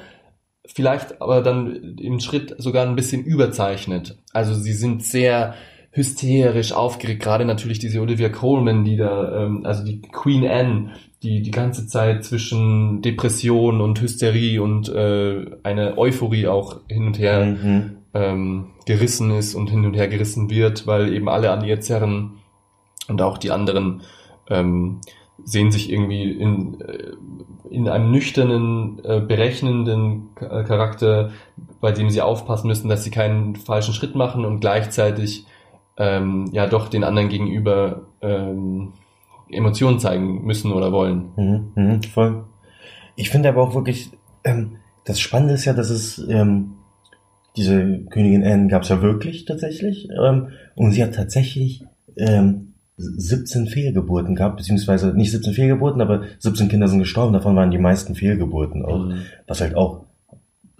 [0.65, 4.17] vielleicht aber dann im Schritt sogar ein bisschen überzeichnet.
[4.33, 5.55] Also sie sind sehr
[5.91, 10.89] hysterisch aufgeregt, gerade natürlich diese Olivia Coleman, die da, ähm, also die Queen Anne,
[11.23, 17.17] die die ganze Zeit zwischen Depression und Hysterie und äh, eine Euphorie auch hin und
[17.17, 17.97] her Mhm.
[18.13, 22.33] ähm, gerissen ist und hin und her gerissen wird, weil eben alle an ihr zerren
[23.07, 24.01] und auch die anderen
[24.49, 25.01] ähm,
[25.43, 27.11] sehen sich irgendwie in, äh,
[27.69, 31.31] in einem nüchternen, äh, berechnenden äh, Charakter,
[31.81, 35.45] bei dem sie aufpassen müssen, dass sie keinen falschen Schritt machen und gleichzeitig
[35.97, 38.93] ähm, ja doch den anderen gegenüber ähm,
[39.49, 41.29] Emotionen zeigen müssen oder wollen.
[41.35, 42.43] Mhm, mhm, voll.
[43.15, 44.09] Ich finde aber auch wirklich,
[44.43, 46.75] ähm, das Spannende ist ja, dass es ähm,
[47.55, 51.85] diese Königin Anne gab es ja wirklich tatsächlich ähm, und sie hat tatsächlich
[52.17, 52.64] ähm,
[52.97, 57.77] 17 Fehlgeburten gehabt, beziehungsweise nicht 17 Fehlgeburten, aber 17 Kinder sind gestorben, davon waren die
[57.77, 59.21] meisten Fehlgeburten auch, Mhm.
[59.47, 60.05] was halt auch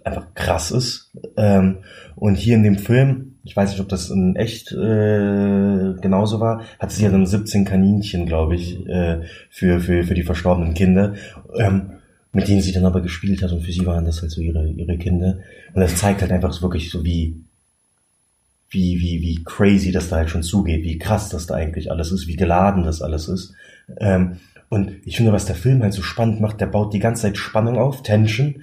[0.04, 1.12] einfach krass ist.
[1.36, 1.78] Ähm,
[2.15, 6.62] und hier in dem Film, ich weiß nicht, ob das in echt äh, genauso war,
[6.80, 11.15] hatte sie ja dann 17 Kaninchen, glaube ich, äh, für, für, für die verstorbenen Kinder,
[11.58, 11.91] ähm,
[12.32, 14.67] mit denen sie dann aber gespielt hat und für sie waren das halt so ihre,
[14.69, 15.38] ihre Kinder.
[15.73, 17.41] Und das zeigt halt einfach so wirklich so wie,
[18.75, 22.11] wie, wie, wie crazy das da halt schon zugeht, wie krass das da eigentlich alles
[22.11, 23.53] ist, wie geladen das alles ist.
[23.99, 24.38] Ähm,
[24.69, 27.38] und ich finde, was der Film halt so spannend macht, der baut die ganze Zeit
[27.38, 28.61] Spannung auf, Tension,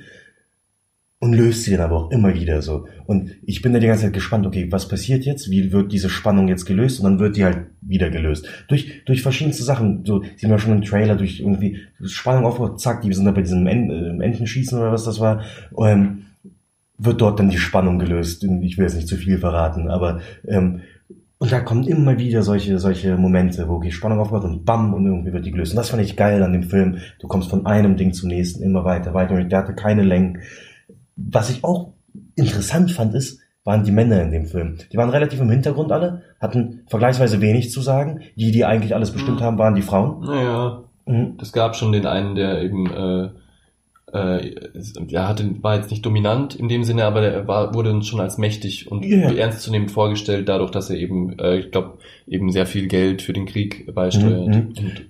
[1.23, 2.89] und löst sie dann aber auch immer wieder so.
[3.07, 5.53] Und ich bin da die ganze Zeit gespannt, okay, was passiert jetzt?
[5.53, 6.99] Wie wird diese Spannung jetzt gelöst?
[6.99, 8.49] Und dann wird die halt wieder gelöst.
[8.67, 10.05] Durch, durch verschiedenste Sachen.
[10.05, 13.43] So, sieht man schon im Trailer, durch irgendwie Spannung aufbaut, zack, die sind da bei
[13.43, 13.89] diesem En
[14.21, 15.43] äh, Entenschießen oder was das war.
[15.79, 16.25] Ähm,
[17.05, 18.45] wird dort dann die Spannung gelöst.
[18.45, 20.81] Ich will jetzt nicht zu viel verraten, aber ähm,
[21.39, 25.07] Und da kommen immer wieder solche, solche Momente, wo die Spannung aufbaut und bam, und
[25.07, 25.73] irgendwie wird die gelöst.
[25.73, 26.99] Und das fand ich geil an dem Film.
[27.19, 29.35] Du kommst von einem Ding zum nächsten, immer weiter, weiter.
[29.35, 30.39] Und der hatte keine Längen.
[31.17, 31.95] Was ich auch
[32.37, 34.77] interessant fand, ist, waren die Männer in dem Film.
[34.93, 38.21] Die waren relativ im Hintergrund alle, hatten vergleichsweise wenig zu sagen.
[38.37, 39.45] Die, die eigentlich alles bestimmt Mhm.
[39.45, 40.21] haben, waren die Frauen.
[40.25, 41.39] Naja, Mhm.
[41.41, 43.31] es gab schon den einen, der eben, äh,
[44.13, 44.51] äh,
[45.01, 48.21] der hatte, war jetzt nicht dominant in dem Sinne, aber der war, wurde uns schon
[48.21, 49.31] als mächtig und Ja.
[49.33, 53.47] ernstzunehmend vorgestellt, dadurch, dass er eben, äh, ich glaube, eben sehr viel Geld für den
[53.47, 54.47] Krieg beisteuert.
[54.49, 54.55] Mhm.
[54.55, 55.09] Und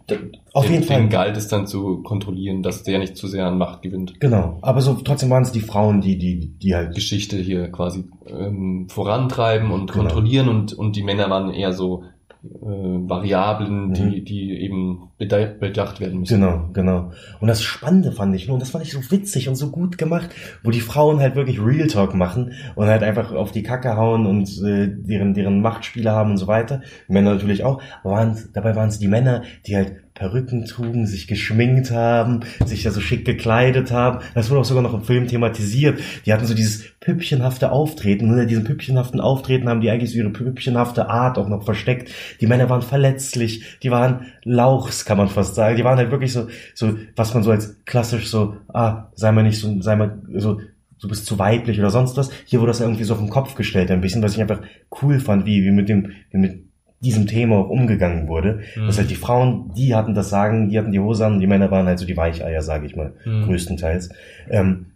[0.55, 1.09] Auf dem, jeden Fall.
[1.09, 4.19] galt es dann zu kontrollieren, dass der nicht zu sehr an Macht gewinnt.
[4.21, 4.59] Genau.
[4.63, 6.95] Aber so trotzdem waren es die Frauen, die, die, die halt.
[6.95, 10.05] Geschichte hier quasi ähm, vorantreiben und Genau.
[10.05, 12.05] kontrollieren und, und die Männer waren eher so
[12.45, 13.95] äh, Variablen, Mhm.
[13.95, 16.41] die, die eben beda- bedacht werden müssen.
[16.41, 17.13] Genau, genau.
[17.41, 19.97] Und das Spannende fand ich, nur, und das fand ich so witzig und so gut
[19.99, 20.31] gemacht,
[20.65, 24.27] wo die Frauen halt wirklich Real Talk machen und halt einfach auf die Kacke hauen
[24.27, 26.83] und äh, deren, deren Machtspiele haben und so weiter.
[27.09, 27.81] Männer natürlich auch.
[28.03, 32.85] Aber waren, dabei waren es die Männer, die halt Perücken trugen, sich geschminkt haben, sich
[32.85, 34.21] da so schick gekleidet haben.
[34.37, 35.99] Das wurde auch sogar noch im Film thematisiert.
[36.25, 38.31] Die hatten so dieses püppchenhafte Auftreten.
[38.31, 42.13] Und in diesem püppchenhaften Auftreten haben die eigentlich so ihre püppchenhafte Art auch noch versteckt.
[42.41, 45.77] Die Männer waren verletzlich, die waren lauchs, kann man fast sagen.
[45.77, 49.43] Die waren halt wirklich so, so, was man so als klassisch so, ah, sei mal
[49.43, 50.61] nicht so, sei mal so,
[51.01, 52.31] du bist zu weiblich oder sonst was.
[52.45, 54.61] Hier wurde das irgendwie so auf den Kopf gestellt, ein bisschen, was ich einfach
[55.03, 56.72] cool fand, wie, wie mit dem, wie mit
[57.03, 58.61] diesem Thema auch umgegangen wurde.
[58.77, 58.87] Mhm.
[58.87, 61.71] Dass halt die Frauen, die hatten das Sagen, die hatten die Hose an die Männer
[61.71, 63.45] waren halt so die Weicheier, sage ich mal, Mhm.
[63.45, 64.11] größtenteils.
[64.51, 64.87] Ähm,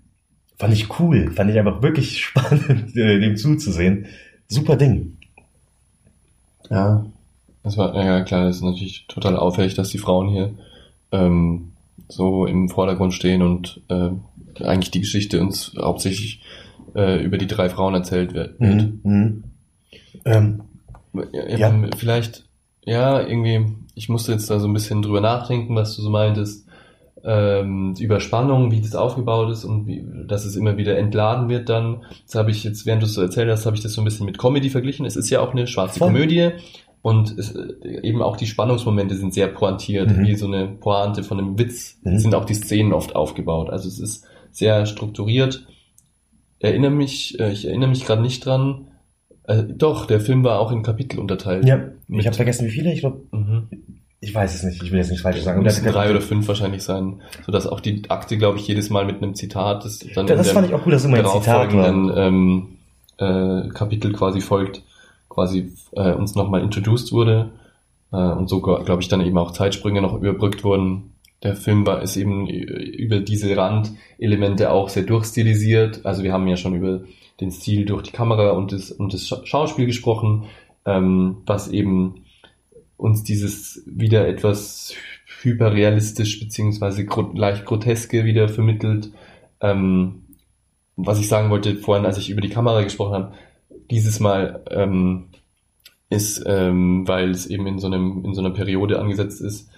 [0.58, 4.06] fand ich cool, fand ich einfach wirklich spannend, äh, dem zuzusehen.
[4.48, 5.16] Super Ding.
[6.70, 7.04] Ja,
[7.62, 10.54] das war, ja klar, das ist natürlich total auffällig, dass die Frauen hier
[11.12, 11.72] ähm,
[12.08, 14.10] so im Vordergrund stehen und äh,
[14.62, 16.42] eigentlich die Geschichte uns hauptsächlich
[16.94, 18.60] äh, über die drei Frauen erzählt wird.
[18.60, 19.00] Mhm.
[19.02, 19.44] Mhm.
[20.24, 20.60] Ähm,
[21.56, 21.72] Ja.
[21.96, 22.44] Vielleicht,
[22.84, 26.66] ja, irgendwie, ich musste jetzt da so ein bisschen drüber nachdenken, was du so meintest.
[27.24, 31.68] Ähm, die Überspannung, wie das aufgebaut ist und wie, dass es immer wieder entladen wird
[31.68, 32.04] dann.
[32.26, 34.04] Das habe ich jetzt, während du es so erzählt hast, habe ich das so ein
[34.04, 35.04] bisschen mit Comedy verglichen.
[35.06, 36.08] Es ist ja auch eine schwarze Voll.
[36.12, 36.50] Komödie
[37.02, 40.26] und es, äh, eben auch die Spannungsmomente sind sehr pointiert, Mhm.
[40.26, 42.18] wie so eine Pointe von einem Witz Mhm.
[42.18, 43.70] sind auch die Szenen oft aufgebaut.
[43.70, 45.66] Also es ist sehr strukturiert.
[46.60, 48.85] Erinnere mich, äh, ich erinnere mich gerade nicht dran.
[49.48, 51.64] Äh, doch, der Film war auch in Kapitel unterteilt.
[51.64, 52.92] ja, ich habe vergessen, wie viele.
[52.92, 53.68] Ich glaube, Mhm.
[54.20, 54.82] ich weiß es nicht.
[54.82, 55.62] Ich will jetzt nichts Falsches sagen.
[55.62, 59.22] Müssen drei oder fünf wahrscheinlich sein, sodass auch die Akte, glaube ich, jedes Mal mit
[59.22, 60.04] einem Zitat ist.
[60.16, 61.88] Dann das fand ich auch cool, dass immer ein Zitat war.
[61.88, 62.68] ähm,
[63.18, 64.82] äh, Kapitel quasi folgt,
[65.28, 67.50] quasi äh, uns nochmal introduced wurde
[68.12, 71.12] äh, und so, glaube ich, dann eben auch Zeitsprünge noch überbrückt wurden.
[71.42, 76.00] Der Film war ist eben über diese Randelemente auch sehr durchstilisiert.
[76.04, 77.02] Also wir haben ja schon über
[77.40, 80.44] den Stil durch die Kamera und das, und das Scha- Schauspiel gesprochen,
[80.84, 82.24] ähm, was eben
[82.96, 84.94] uns dieses wieder etwas
[85.42, 89.10] hyperrealistisch beziehungsweise gro leicht groteske wieder vermittelt.
[89.60, 90.22] Ähm,
[90.96, 93.32] was ich sagen wollte vorhin, als ich über die Kamera gesprochen habe,
[93.90, 95.26] dieses Mal ähm,
[96.08, 99.68] ist, ähm, weil es eben in so einem in so einer Periode angesetzt ist,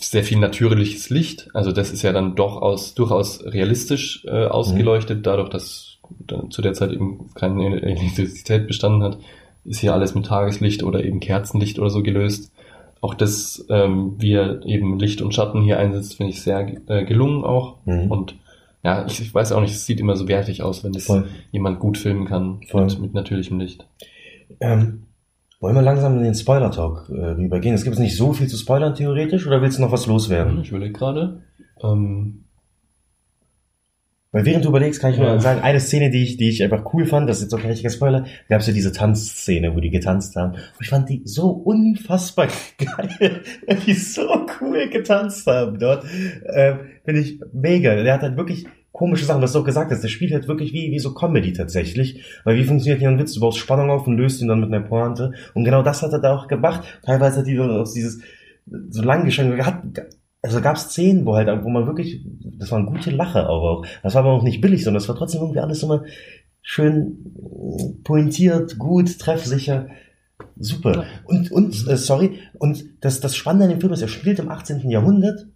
[0.00, 1.48] sehr viel natürliches Licht.
[1.52, 5.95] Also das ist ja dann doch aus, durchaus realistisch äh, ausgeleuchtet, dadurch, dass
[6.26, 9.18] dann zu der Zeit eben keine Elektrizität bestanden hat,
[9.64, 12.52] ist hier alles mit Tageslicht oder eben Kerzenlicht oder so gelöst.
[13.00, 17.04] Auch das, ähm, wie er eben Licht und Schatten hier einsetzt, finde ich sehr äh,
[17.04, 17.76] gelungen auch.
[17.84, 18.10] Mhm.
[18.10, 18.34] Und
[18.82, 21.28] ja, ich, ich weiß auch nicht, es sieht immer so wertig aus, wenn es Voll.
[21.50, 23.86] jemand gut filmen kann mit, mit natürlichem Licht.
[24.60, 25.02] Ähm,
[25.60, 27.74] wollen wir langsam in den Spoiler-Talk äh, rübergehen?
[27.74, 30.60] Es gibt nicht so viel zu spoilern, theoretisch, oder willst du noch was loswerden?
[30.60, 31.42] Ich überlege gerade.
[31.82, 32.44] Ähm,
[34.36, 35.38] Weil während du überlegst, kann ich nur Ja.
[35.38, 37.70] sagen, eine Szene, die ich, die ich einfach cool fand, das ist jetzt auch kein
[37.70, 40.52] richtiger Spoiler, gab es ja diese Tanzszene, wo die getanzt haben.
[40.52, 44.28] Und ich fand die so unfassbar geil, weil die so
[44.60, 46.04] cool getanzt haben dort.
[46.54, 47.94] Ähm, Finde ich mega.
[48.02, 50.02] Der hat halt wirklich komische Sachen, was du auch gesagt hast.
[50.02, 52.22] Der spielt halt wirklich wie, wie so Comedy tatsächlich.
[52.44, 53.32] Weil wie funktioniert hier ein Witz?
[53.32, 55.32] Du baust Spannung auf und löst ihn dann mit einer Pointe.
[55.54, 56.82] Und genau das hat er da auch gemacht.
[57.06, 58.20] Teilweise hat die dann aus dieses
[58.90, 59.82] so lang geschenkt, hat,
[60.46, 62.20] also gab es Szenen, wo halt, wo man wirklich,
[62.58, 63.86] das waren gute Lacher aber auch.
[64.02, 66.04] Das war aber auch nicht billig, sondern das war trotzdem irgendwie alles immer
[66.62, 67.34] schön
[68.04, 69.88] pointiert, gut, treffsicher.
[70.58, 71.04] Super.
[71.24, 74.50] Und, und, äh, sorry, und das, das Spannende an dem Film ist, er spielt im
[74.50, 74.88] 18.
[74.90, 75.46] Jahrhundert,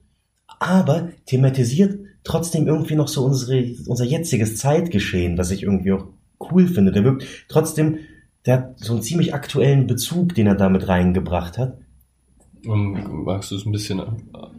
[0.59, 6.07] aber thematisiert trotzdem irgendwie noch so unsere, unser jetziges Zeitgeschehen, was ich irgendwie auch
[6.51, 6.93] cool finde.
[6.93, 7.99] Der wirkt trotzdem,
[8.47, 11.80] der hat so einen ziemlich aktuellen Bezug, den er damit reingebracht hat.
[12.67, 14.01] Um, magst du es ein bisschen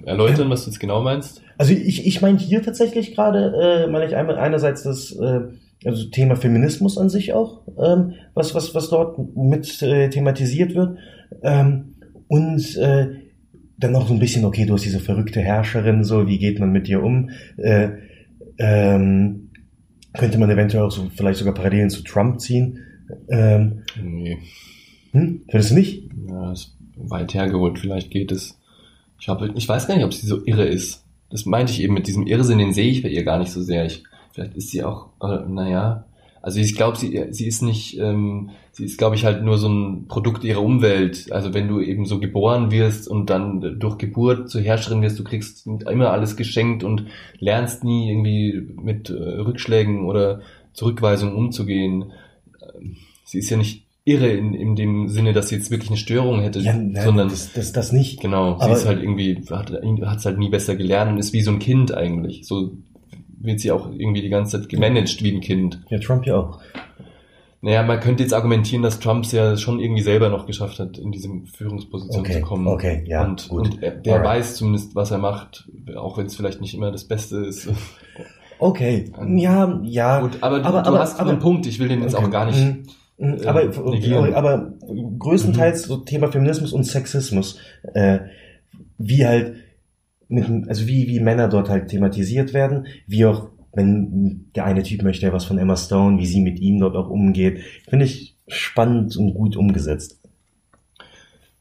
[0.05, 1.41] erläutern, was du jetzt genau meinst?
[1.57, 3.53] Also ich, ich meine hier tatsächlich gerade,
[3.85, 5.41] äh, meine ich einmal einerseits das, äh,
[5.85, 10.97] also Thema Feminismus an sich auch, ähm, was, was, was dort mit äh, thematisiert wird.
[11.43, 11.95] Ähm,
[12.27, 13.07] und äh,
[13.77, 16.71] dann noch so ein bisschen, okay, du hast diese verrückte Herrscherin, so, wie geht man
[16.71, 17.29] mit dir um?
[17.57, 17.89] Äh,
[18.57, 19.49] ähm,
[20.13, 22.79] könnte man eventuell auch so vielleicht sogar Parallelen zu Trump ziehen.
[23.29, 24.37] Ähm, Nee,
[25.11, 25.41] hm?
[25.49, 26.09] Findest du nicht?
[26.27, 28.59] ja, ist weit hergeholt, vielleicht geht es.
[29.19, 31.05] Ich, hab, ich weiß gar nicht, ob sie so irre ist.
[31.29, 33.61] Das meinte ich eben mit diesem Irrsinn, den sehe ich bei ihr gar nicht so
[33.61, 33.85] sehr.
[33.85, 36.05] Ich, vielleicht ist sie auch, äh, naja,
[36.41, 39.69] also ich glaube, sie, sie ist nicht, ähm, sie ist, glaube ich, halt nur so
[39.69, 41.31] ein Produkt ihrer Umwelt.
[41.31, 45.23] Also wenn du eben so geboren wirst und dann durch Geburt zur Herrscherin wirst, du
[45.23, 47.05] kriegst immer alles geschenkt und
[47.37, 50.41] lernst nie irgendwie mit äh, Rückschlägen oder
[50.73, 52.11] Zurückweisungen umzugehen.
[52.75, 55.97] Ähm, Sie ist ja nicht irre in, in dem Sinne, dass sie jetzt wirklich eine
[55.97, 58.19] Störung hätte, Ja, nein, sondern das, das, das nicht.
[58.21, 59.71] Genau, sie Aber- ist halt irgendwie, hat
[60.19, 62.45] es halt nie besser gelernt und ist wie so ein Kind eigentlich.
[62.45, 62.71] So
[63.39, 65.81] wird sie auch irgendwie die ganze Zeit gemanagt wie ein Kind.
[65.89, 66.59] Ja, Trump ja auch.
[67.63, 70.97] Naja, man könnte jetzt argumentieren, dass Trump es ja schon irgendwie selber noch geschafft hat,
[70.97, 72.67] in diese Führungsposition Okay, zu kommen.
[72.67, 73.67] okay, ja, Und, gut.
[73.67, 74.29] und er, der Alright.
[74.39, 77.69] weiß zumindest, was er macht, auch wenn es vielleicht nicht immer das Beste ist.
[78.57, 80.21] Okay, ja, ja.
[80.21, 82.25] Gut, aber, du- aber, du aber, hast aber, einen Punkt, ich will den jetzt okay.
[82.25, 82.59] auch gar nicht.
[82.59, 82.83] Mhm.
[83.21, 83.37] Mhm.
[83.43, 84.33] äh, aber, negieren.
[84.33, 84.73] aber,
[85.19, 87.59] größtenteils so Thema Feminismus und Sexismus,
[87.93, 88.19] äh,
[88.97, 89.55] wie halt
[90.27, 95.03] mit, also wie, wie Männer dort halt thematisiert werden, wie auch, wenn der eine Typ
[95.03, 98.35] möchte ja was von Emma Stone, wie sie mit ihm dort auch umgeht, finde ich
[98.47, 100.19] spannend und gut umgesetzt.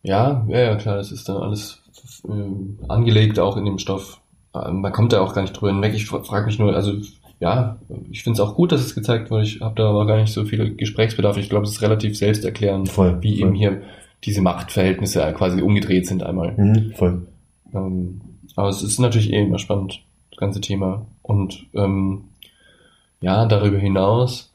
[0.02, 1.82] Ja, ja, ja, klar, das ist dann alles
[2.26, 4.20] äh, angelegt auch in dem Stoff.
[4.54, 5.92] Äh, Man kommt da auch gar nicht drüber hinweg.
[5.94, 6.94] Ich frage mich nur, also
[7.40, 7.79] ja,
[8.11, 9.44] ich finde es auch gut, dass es gezeigt wurde.
[9.44, 11.37] Ich habe da aber gar nicht so viel Gesprächsbedarf.
[11.38, 13.48] Ich glaube, es ist relativ selbsterklärend, Voll, wie voll.
[13.48, 13.83] eben hier
[14.24, 16.53] diese Machtverhältnisse quasi umgedreht sind einmal.
[16.57, 17.26] Mhm, voll.
[17.74, 18.20] Ähm,
[18.57, 21.07] aber es ist natürlich eh immer spannend, das ganze Thema.
[21.22, 22.24] Und ähm,
[23.22, 24.53] ja, darüber hinaus,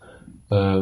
[0.52, 0.82] äh,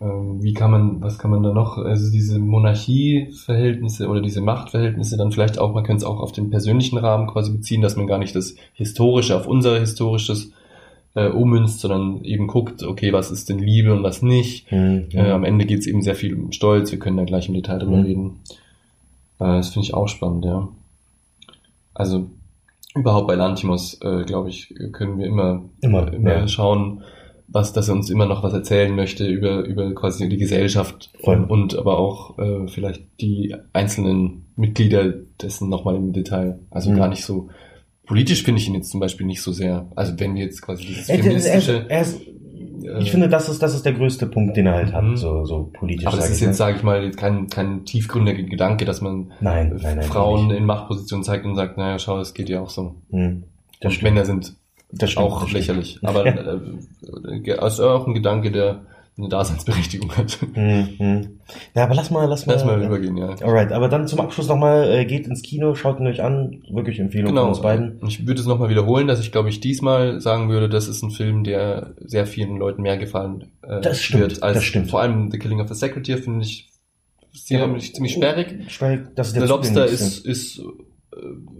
[0.00, 5.32] wie kann man, was kann man da noch, also diese Monarchieverhältnisse oder diese Machtverhältnisse dann
[5.32, 8.18] vielleicht auch, man könnte es auch auf den persönlichen Rahmen quasi beziehen, dass man gar
[8.18, 10.50] nicht das Historische auf unser Historisches
[11.14, 14.70] äh, ummünzt, sondern eben guckt, okay, was ist denn Liebe und was nicht.
[14.72, 17.46] Mhm, Äh, am Ende geht es eben sehr viel um Stolz, wir können da gleich
[17.48, 18.04] im Detail drüber Mhm.
[18.04, 18.30] reden.
[19.38, 20.68] Äh, das finde ich auch spannend, ja.
[21.94, 22.26] Also
[22.96, 26.48] überhaupt bei Lantimos, äh, glaube ich, können wir immer, Immer, immer ja.
[26.48, 27.02] schauen,
[27.48, 31.44] was, dass er uns immer noch was erzählen möchte über, über quasi die Gesellschaft Voll.
[31.44, 36.58] und aber auch äh, vielleicht die einzelnen Mitglieder dessen nochmal im Detail.
[36.70, 36.96] Also Mhm.
[36.96, 37.48] gar nicht so.
[38.06, 39.86] Politisch finde ich ihn jetzt zum Beispiel nicht so sehr.
[39.96, 41.86] Also wenn wir jetzt quasi dieses Er, feministische.
[41.88, 44.74] er, er ist, äh, ich finde, das ist, das ist der größte Punkt, den er
[44.74, 45.16] halt hat, Mhm.
[45.16, 46.06] so, so politisch.
[46.06, 49.96] Aber das ist jetzt, sage ich mal, kein, kein tiefgründiger Gedanke, dass man Nein, nein,
[49.96, 50.02] nein.
[50.04, 52.94] Frauen in Machtpositionen zeigt und sagt, naja, schau, es geht ja auch so.
[53.10, 53.44] Mhm.
[53.82, 54.02] Und stimmt.
[54.14, 54.54] Männer sind
[54.98, 55.98] Das stimmt, auch das lächerlich.
[56.02, 56.58] Aber äh,
[57.44, 60.38] äh, ist auch ein Gedanke, der eine Daseinsberechtigung hat.
[60.56, 61.38] Mhm.
[61.76, 62.54] Ja, aber lass mal, lass mal.
[62.54, 63.28] Lass mal übergehen, ja.
[63.42, 66.64] Alright, aber dann zum Abschluss nochmal, äh, geht ins Kino, schaut ihn euch an.
[66.68, 67.48] Wirklich Empfehlung von Genau.
[67.48, 67.98] uns beiden.
[68.00, 71.02] Und Ich würde es nochmal wiederholen, dass ich, glaube ich, diesmal sagen würde, das ist
[71.04, 74.42] ein Film, der sehr vielen Leuten mehr gefallen äh, Das stimmt, wird.
[74.42, 74.90] Als das stimmt.
[74.90, 76.72] Vor allem The Killing of the Secretary finde ich
[77.34, 78.68] ziemlich, ziemlich sperrig.
[78.68, 80.28] Schwierig, das ist Der Lobster zugänglichste.
[80.28, 80.62] ist, ist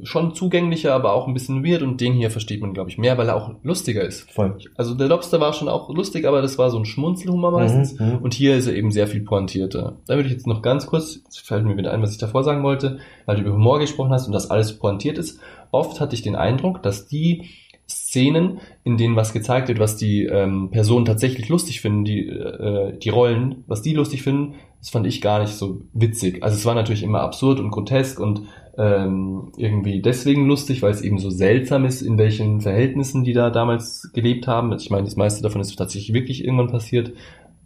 [0.02, 3.16] schon zugänglicher, aber auch ein bisschen weird und den hier versteht man, glaube ich, mehr,
[3.18, 4.30] weil er auch lustiger ist.
[4.30, 4.58] Voll.
[4.76, 7.98] Also der Lobster war schon auch lustig, aber das war so ein Schmunzelhumor meistens.
[7.98, 8.18] Mhm, mhm.
[8.18, 9.96] Und hier ist er eben sehr viel pointierter.
[10.06, 12.42] Da würde ich jetzt noch ganz kurz, jetzt fällt mir wieder ein, was ich davor
[12.44, 15.38] sagen wollte, weil du über Humor gesprochen hast und das alles pointiert ist.
[15.70, 17.48] Oft hatte ich den Eindruck, dass die
[17.88, 22.96] Szenen, in denen was gezeigt wird, was die ähm, Personen tatsächlich lustig finden, die, äh,
[22.98, 26.42] die Rollen, was die lustig finden, das fand ich gar nicht so witzig.
[26.42, 28.42] Also es war natürlich immer absurd und grotesk und
[28.76, 33.50] ähm, irgendwie deswegen lustig, weil es eben so seltsam ist, in welchen Verhältnissen die da
[33.50, 34.72] damals gelebt haben.
[34.72, 37.12] Ich meine, das meiste davon ist tatsächlich wirklich irgendwann passiert,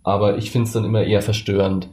[0.02, 1.88] aber ich finde es dann immer eher verstörend,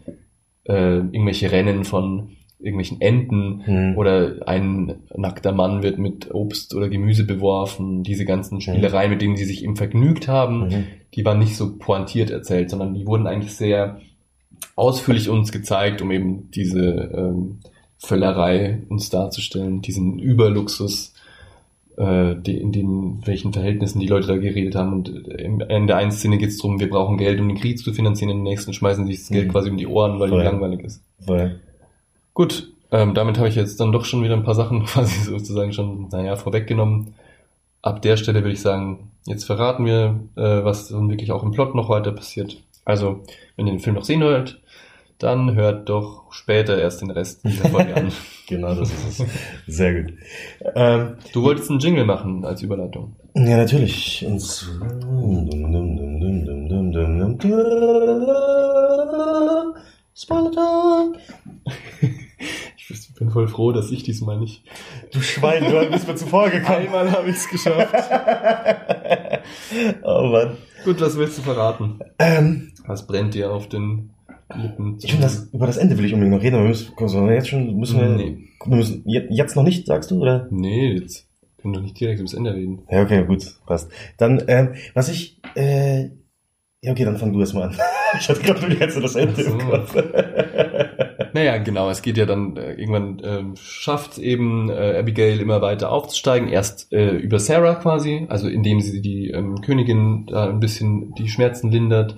[0.65, 3.97] äh, irgendwelche Rennen von irgendwelchen Enten Mhm.
[3.97, 9.35] oder ein nackter Mann wird mit Obst oder Gemüse beworfen, diese ganzen Spielereien, mit denen
[9.37, 10.83] sie sich eben vergnügt haben, Mhm.
[11.13, 13.99] die waren nicht so pointiert erzählt, sondern die wurden eigentlich sehr
[14.75, 17.59] ausführlich uns gezeigt, um eben diese ähm,
[17.97, 21.13] Völlerei uns darzustellen, diesen Überluxus,
[21.97, 24.93] äh, die, in den welchen Verhältnissen die Leute da geredet haben.
[24.93, 27.79] Und in, in der einen Szene geht es darum, wir brauchen Geld, um den Krieg
[27.79, 29.51] zu finanzieren, in der nächsten schmeißen sich das Geld Mhm.
[29.51, 30.39] quasi um die Ohren, weil Voll.
[30.39, 31.01] die langweilig ist.
[31.25, 31.59] Voll.
[32.33, 35.73] Gut, ähm, damit habe ich jetzt dann doch schon wieder ein paar Sachen quasi sozusagen
[35.73, 37.13] schon, naja, vorweggenommen.
[37.81, 41.51] Ab der Stelle würde ich sagen, jetzt verraten wir, äh, was dann wirklich auch im
[41.51, 42.61] Plot noch weiter passiert.
[42.83, 43.21] Also,
[43.55, 44.59] wenn ihr den Film noch sehen wollt,
[45.19, 48.11] dann hört doch später erst den Rest dieser Folge an.
[48.47, 49.25] Genau, das ist es.
[49.65, 50.13] Sehr gut.
[50.75, 53.15] Ähm, Du wolltest einen Jingle machen als Überleitung.
[53.33, 54.23] ja, natürlich.
[60.15, 61.15] Spoiler Talk.
[62.87, 64.61] Ich bin voll froh, dass ich diesmal nicht.
[65.13, 66.79] Du Schwein, du bist mir zuvor gekommen.
[66.85, 67.93] Einmal habe ich es geschafft.
[70.03, 70.57] Oh Mann.
[70.83, 71.99] Gut, was willst du verraten?
[72.19, 74.09] Ähm, Was brennt dir auf den
[74.53, 74.97] Lippen?
[75.01, 77.49] ich finde, das, über das Ende will ich unbedingt noch reden, aber wir müssen, jetzt
[77.49, 78.37] schon, müssen wir, Nee.
[78.65, 80.47] wir müssen, jetzt, noch nicht, sagst du, oder?
[80.51, 81.27] Nee, jetzt
[81.57, 82.83] können wir doch nicht direkt ums Ende reden.
[82.91, 83.91] Ja, okay, gut, passt.
[84.17, 86.09] Dann, ähm, was ich, äh,
[86.81, 87.75] ja, okay, dann fang du erst mal an.
[88.19, 89.67] ich hatte gerade nur jetzt das Ende im so.
[89.67, 89.95] Kopf.
[91.33, 95.91] Naja, genau, es geht ja dann, äh, irgendwann ähm, schafft eben äh, Abigail immer weiter
[95.91, 96.47] aufzusteigen.
[96.47, 101.27] Erst äh, über Sarah quasi, also indem sie die ähm, Königin da ein bisschen die
[101.27, 102.15] Schmerzen lindert,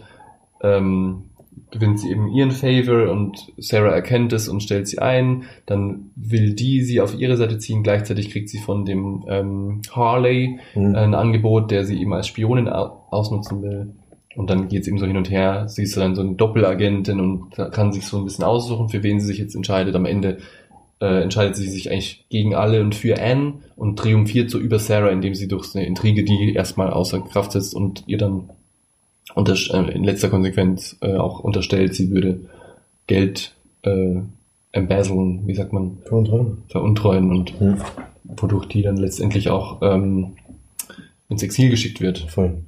[0.61, 1.26] ähm,
[1.71, 5.43] gewinnt sie eben ihren Favor und Sarah erkennt es und stellt sie ein.
[5.65, 7.83] Dann will die sie auf ihre Seite ziehen.
[7.83, 10.95] Gleichzeitig kriegt sie von dem ähm, Harley Hm.
[10.95, 13.93] ein Angebot, der sie eben als Spionin au- ausnutzen will.
[14.35, 15.67] Und dann geht's eben so hin und her.
[15.67, 19.19] Sie ist dann so eine Doppelagentin und kann sich so ein bisschen aussuchen, für wen
[19.19, 19.95] sie sich jetzt entscheidet.
[19.95, 20.37] Am Ende
[21.01, 25.09] äh, entscheidet sie sich eigentlich gegen alle und für Anne und triumphiert so über Sarah,
[25.09, 28.49] indem sie durch eine Intrige die erstmal außer Kraft setzt und ihr dann
[29.35, 32.39] in letzter Konsequenz äh, auch unterstellt, sie würde
[33.07, 34.21] Geld äh,
[34.71, 36.57] embezzlen, wie sagt man, Kontrolle.
[36.69, 37.77] veruntreuen und Hm.
[38.23, 40.35] wodurch die dann letztendlich auch ähm,
[41.29, 42.19] ins Exil geschickt wird.
[42.19, 42.63] Voll.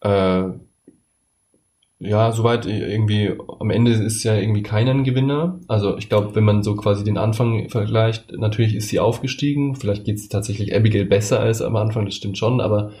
[0.00, 0.44] Äh,
[2.02, 5.60] ja, soweit irgendwie, am Ende ist ja irgendwie keiner ein Gewinner.
[5.68, 9.76] Also ich glaube, wenn man so quasi den Anfang vergleicht, natürlich ist sie aufgestiegen.
[9.76, 12.92] Vielleicht geht es tatsächlich Abigail besser als am Anfang, das stimmt schon, aber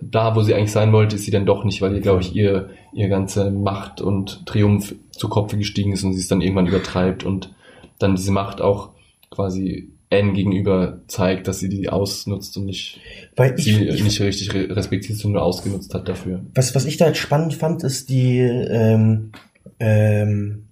[0.00, 2.34] da, wo sie eigentlich sein wollte, ist sie dann doch nicht, weil ihr, glaube ich,
[2.36, 6.66] ihr, ihr ganze Macht und Triumph zu Kopfe gestiegen ist und sie es dann irgendwann
[6.66, 7.54] übertreibt und
[7.98, 8.90] dann diese Macht auch
[9.30, 13.00] quasi Anne gegenüber zeigt, dass sie die ausnutzt und nicht,
[13.36, 16.42] Weil ich, sie ich nicht richtig re- respektiert, sondern nur ausgenutzt hat dafür.
[16.54, 19.32] was, was ich da halt spannend fand, ist die ähm,
[19.80, 20.64] ähm,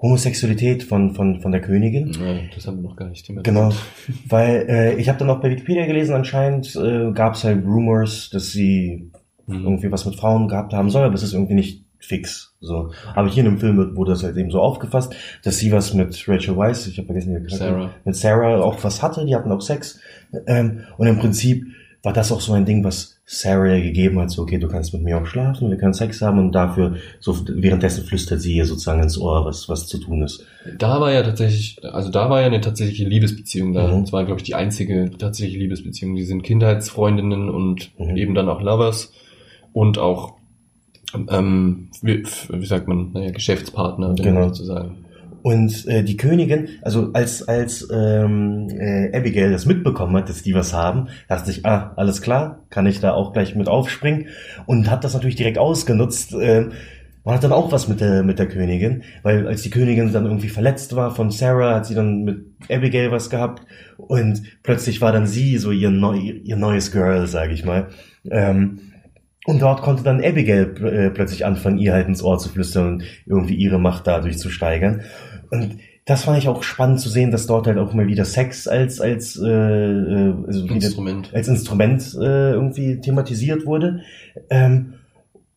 [0.00, 2.12] Homosexualität von, von, von der Königin.
[2.12, 3.56] Ja, das haben wir noch gar nicht thematisiert.
[3.56, 3.74] Genau,
[4.28, 8.30] weil äh, ich habe dann auch bei Wikipedia gelesen, anscheinend äh, gab es halt Rumors,
[8.30, 9.10] dass sie
[9.48, 9.62] Mhm.
[9.62, 12.56] irgendwie was mit Frauen gehabt haben soll, aber es ist irgendwie nicht fix.
[12.60, 15.70] So, aber hier in dem Film wird, wurde das halt eben so aufgefasst, dass sie
[15.70, 17.90] was mit Rachel Weisz, ich habe vergessen, wie Sarah.
[18.04, 20.00] mit Sarah auch was hatte, die hatten auch Sex.
[20.48, 21.64] Ähm, und im Prinzip
[22.02, 25.02] war das auch so ein Ding, was Sarah gegeben hat, so okay, du kannst mit
[25.02, 29.02] mir auch schlafen, wir können Sex haben und dafür so währenddessen flüstert sie ihr sozusagen
[29.02, 30.44] ins Ohr, was was zu tun ist.
[30.78, 33.88] Da war ja tatsächlich, also da war ja eine tatsächliche Liebesbeziehung da.
[33.88, 34.02] Mhm.
[34.02, 36.14] Das war, glaube ich, die einzige tatsächliche Liebesbeziehung.
[36.14, 38.16] Die sind Kindheitsfreundinnen und Mhm.
[38.16, 39.12] eben dann auch Lovers
[39.72, 40.34] und auch,
[41.28, 44.48] ähm, wie, wie sagt man, naja, Geschäftspartner, Genau.
[44.48, 44.98] sozusagen.
[45.46, 50.54] Und äh, die Königin, also als als ähm, äh, Abigail das mitbekommen hat, dass die
[50.54, 54.26] was haben, dachte ich, ah, alles klar, kann ich da auch gleich mit aufspringen
[54.66, 56.34] und hat das natürlich direkt ausgenutzt.
[56.36, 56.72] ähm,
[57.22, 60.26] man hat dann auch was mit der mit der Königin, weil als die Königin dann
[60.26, 63.62] irgendwie verletzt war von Sarah, hat sie dann mit Abigail was gehabt
[63.98, 67.86] und plötzlich war dann sie so ihr neu, ihr neues Girl, sage ich mal.
[68.32, 68.80] Ähm,
[69.46, 73.04] und dort konnte dann Abigail äh, plötzlich anfangen, ihr halt ins Ohr zu flüstern und
[73.26, 75.02] irgendwie ihre Macht dadurch zu steigern.
[75.50, 78.68] Und das fand ich auch spannend zu sehen, dass dort halt auch mal wieder Sex
[78.68, 81.34] als als äh, äh, also Instrument.
[81.34, 84.02] als Instrument äh, irgendwie thematisiert wurde.
[84.50, 84.94] Ähm,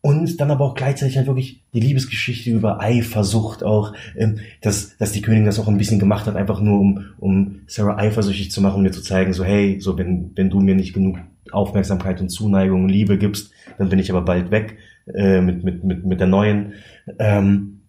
[0.02, 5.12] und dann aber auch gleichzeitig halt wirklich die Liebesgeschichte über Eifersucht auch, ähm, dass, dass
[5.12, 8.62] die Königin das auch ein bisschen gemacht hat, einfach nur um, um Sarah eifersüchtig zu
[8.62, 11.18] machen, um mir zu zeigen, so hey, so wenn, wenn du mir nicht genug
[11.52, 14.78] Aufmerksamkeit und Zuneigung und Liebe gibst, dann bin ich aber bald weg
[15.14, 16.74] äh, mit, mit, mit, mit der neuen.
[17.18, 17.82] Ähm,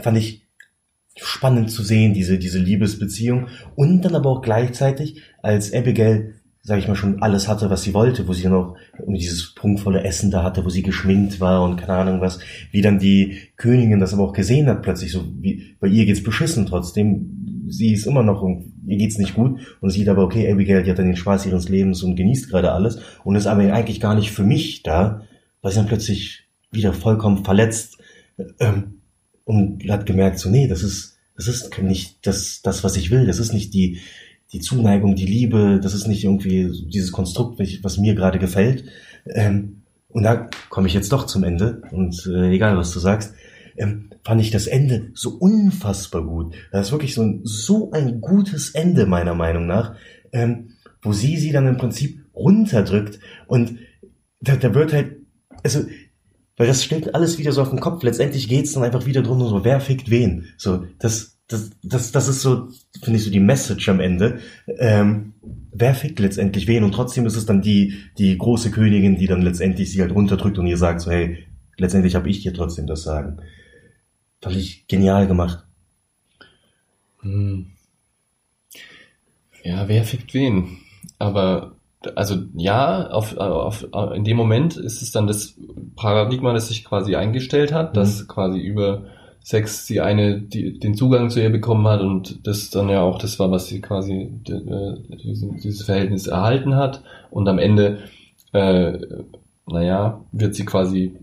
[0.00, 0.45] fand ich
[1.16, 3.48] spannend zu sehen, diese, diese Liebesbeziehung.
[3.74, 7.94] Und dann aber auch gleichzeitig, als Abigail, sag ich mal, schon alles hatte, was sie
[7.94, 8.76] wollte, wo sie dann auch
[9.06, 12.98] dieses prunkvolle Essen da hatte, wo sie geschminkt war und keine Ahnung was, wie dann
[12.98, 17.64] die Königin das aber auch gesehen hat, plötzlich so, wie, bei ihr geht's beschissen trotzdem,
[17.68, 18.42] sie ist immer noch,
[18.86, 21.68] ihr geht's nicht gut und sieht aber, okay, Abigail, die hat dann den Spaß ihres
[21.68, 25.22] Lebens und genießt gerade alles und ist aber eigentlich gar nicht für mich da,
[25.62, 27.98] weil sie dann plötzlich wieder vollkommen verletzt,
[28.58, 28.95] ähm,
[29.46, 33.26] und hat gemerkt, so, nee, das ist, das ist nicht das, das, was ich will.
[33.26, 34.00] Das ist nicht die,
[34.52, 35.78] die Zuneigung, die Liebe.
[35.80, 38.84] Das ist nicht irgendwie dieses Konstrukt, was mir gerade gefällt.
[39.24, 41.80] Ähm, und da komme ich jetzt doch zum Ende.
[41.92, 43.34] Und äh, egal, was du sagst,
[43.76, 46.56] ähm, fand ich das Ende so unfassbar gut.
[46.72, 49.94] Das ist wirklich so ein, so ein gutes Ende, meiner Meinung nach,
[50.32, 50.70] ähm,
[51.02, 53.20] wo sie sie dann im Prinzip runterdrückt.
[53.46, 53.78] Und
[54.40, 55.18] da, da wird halt,
[55.62, 55.84] also
[56.56, 58.02] Weil das stellt alles wieder so auf den Kopf.
[58.02, 60.46] Letztendlich geht's dann einfach wieder drum, so, wer fickt wen?
[60.56, 62.68] So, das, das, das, das ist so,
[63.02, 64.40] finde ich, so die Message am Ende.
[64.78, 65.34] Ähm,
[65.72, 66.82] wer fickt letztendlich wen?
[66.82, 70.58] Und trotzdem ist es dann die, die große Königin, die dann letztendlich sie halt runterdrückt
[70.58, 71.46] und ihr sagt so, hey,
[71.76, 73.38] letztendlich habe ich dir trotzdem das Sagen.
[74.40, 75.66] Fand ich genial gemacht.
[77.20, 77.72] Hm.
[79.62, 80.78] Ja, wer fickt wen?
[81.18, 81.75] Aber
[82.14, 85.54] also ja, auf, auf, in dem Moment ist es dann das
[85.96, 87.94] Paradigma, das sich quasi eingestellt hat, Mhm.
[87.94, 89.02] dass quasi über
[89.42, 93.18] Sex die eine die, den Zugang zu ihr bekommen hat und das dann ja auch
[93.18, 97.98] das war, was sie quasi äh, diesen, dieses Verhältnis erhalten hat und am Ende,
[98.52, 98.98] äh,
[99.68, 101.16] naja, wird sie quasi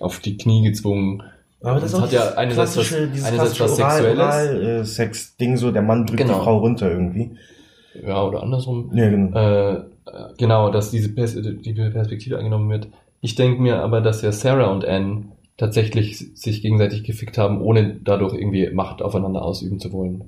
[0.00, 1.22] auf die Knie gezwungen.
[1.62, 4.18] Aber das auch hat ja einerseits was, einerseits was klassische Oral, Sexuelles.
[4.18, 6.38] Oral, äh, Sex-Ding so, der Mann drückt Genau.
[6.38, 7.32] die Frau runter irgendwie.
[8.04, 8.90] Ja, oder andersrum.
[8.94, 9.38] Ja, genau.
[9.38, 9.82] Äh,
[10.38, 12.88] genau, dass diese Pers die Perspektive angenommen wird.
[13.20, 15.24] Ich denke mir aber, dass ja Sarah und Anne
[15.56, 20.24] tatsächlich sich gegenseitig gefickt haben, ohne dadurch irgendwie Macht aufeinander ausüben zu wollen.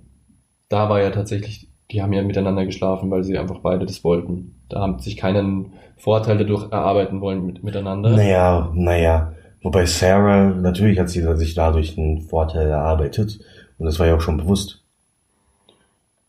[0.69, 4.57] Da war ja tatsächlich, die haben ja miteinander geschlafen, weil sie einfach beide das wollten.
[4.69, 8.11] Da haben sich keinen Vorteil dadurch erarbeiten wollen mit, miteinander.
[8.11, 9.33] Naja, naja.
[9.63, 13.41] Wobei Sarah, natürlich hat sie sich dadurch einen Vorteil erarbeitet.
[13.79, 14.83] Und das war ja auch schon bewusst.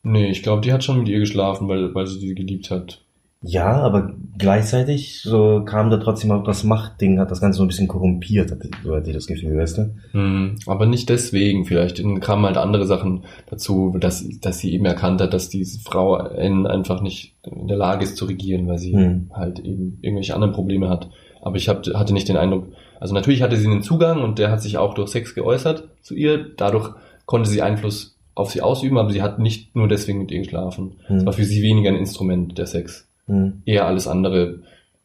[0.04, 3.03] Nee, ich glaube, die hat schon mit ihr geschlafen, weil, weil sie die geliebt hat.
[3.46, 7.68] Ja, aber gleichzeitig so kam da trotzdem auch das Machtding, hat das Ganze so ein
[7.68, 9.96] bisschen korrumpiert, hatte- so hatte ich das Gefühl, weißt du?
[10.12, 11.66] Hm, aber nicht deswegen.
[11.66, 15.80] Vielleicht Dann kamen halt andere Sachen dazu, dass, dass sie eben erkannt hat, dass diese
[15.82, 19.30] Frau N einfach nicht in der Lage ist zu regieren, weil sie Hm.
[19.34, 21.10] halt eben irgendwelche anderen Probleme hat.
[21.42, 22.68] Aber ich hab, hatte nicht den Eindruck,
[23.02, 26.16] also natürlich hatte sie einen Zugang und der hat sich auch durch Sex geäußert zu
[26.16, 26.38] ihr.
[26.56, 26.92] Dadurch
[27.26, 30.94] konnte sie Einfluss auf sie ausüben, aber sie hat nicht nur deswegen mit ihr geschlafen.
[31.04, 31.26] Es Hm.
[31.26, 33.62] war für sie weniger ein Instrument, der Sex Hm.
[33.66, 34.60] eher alles andere,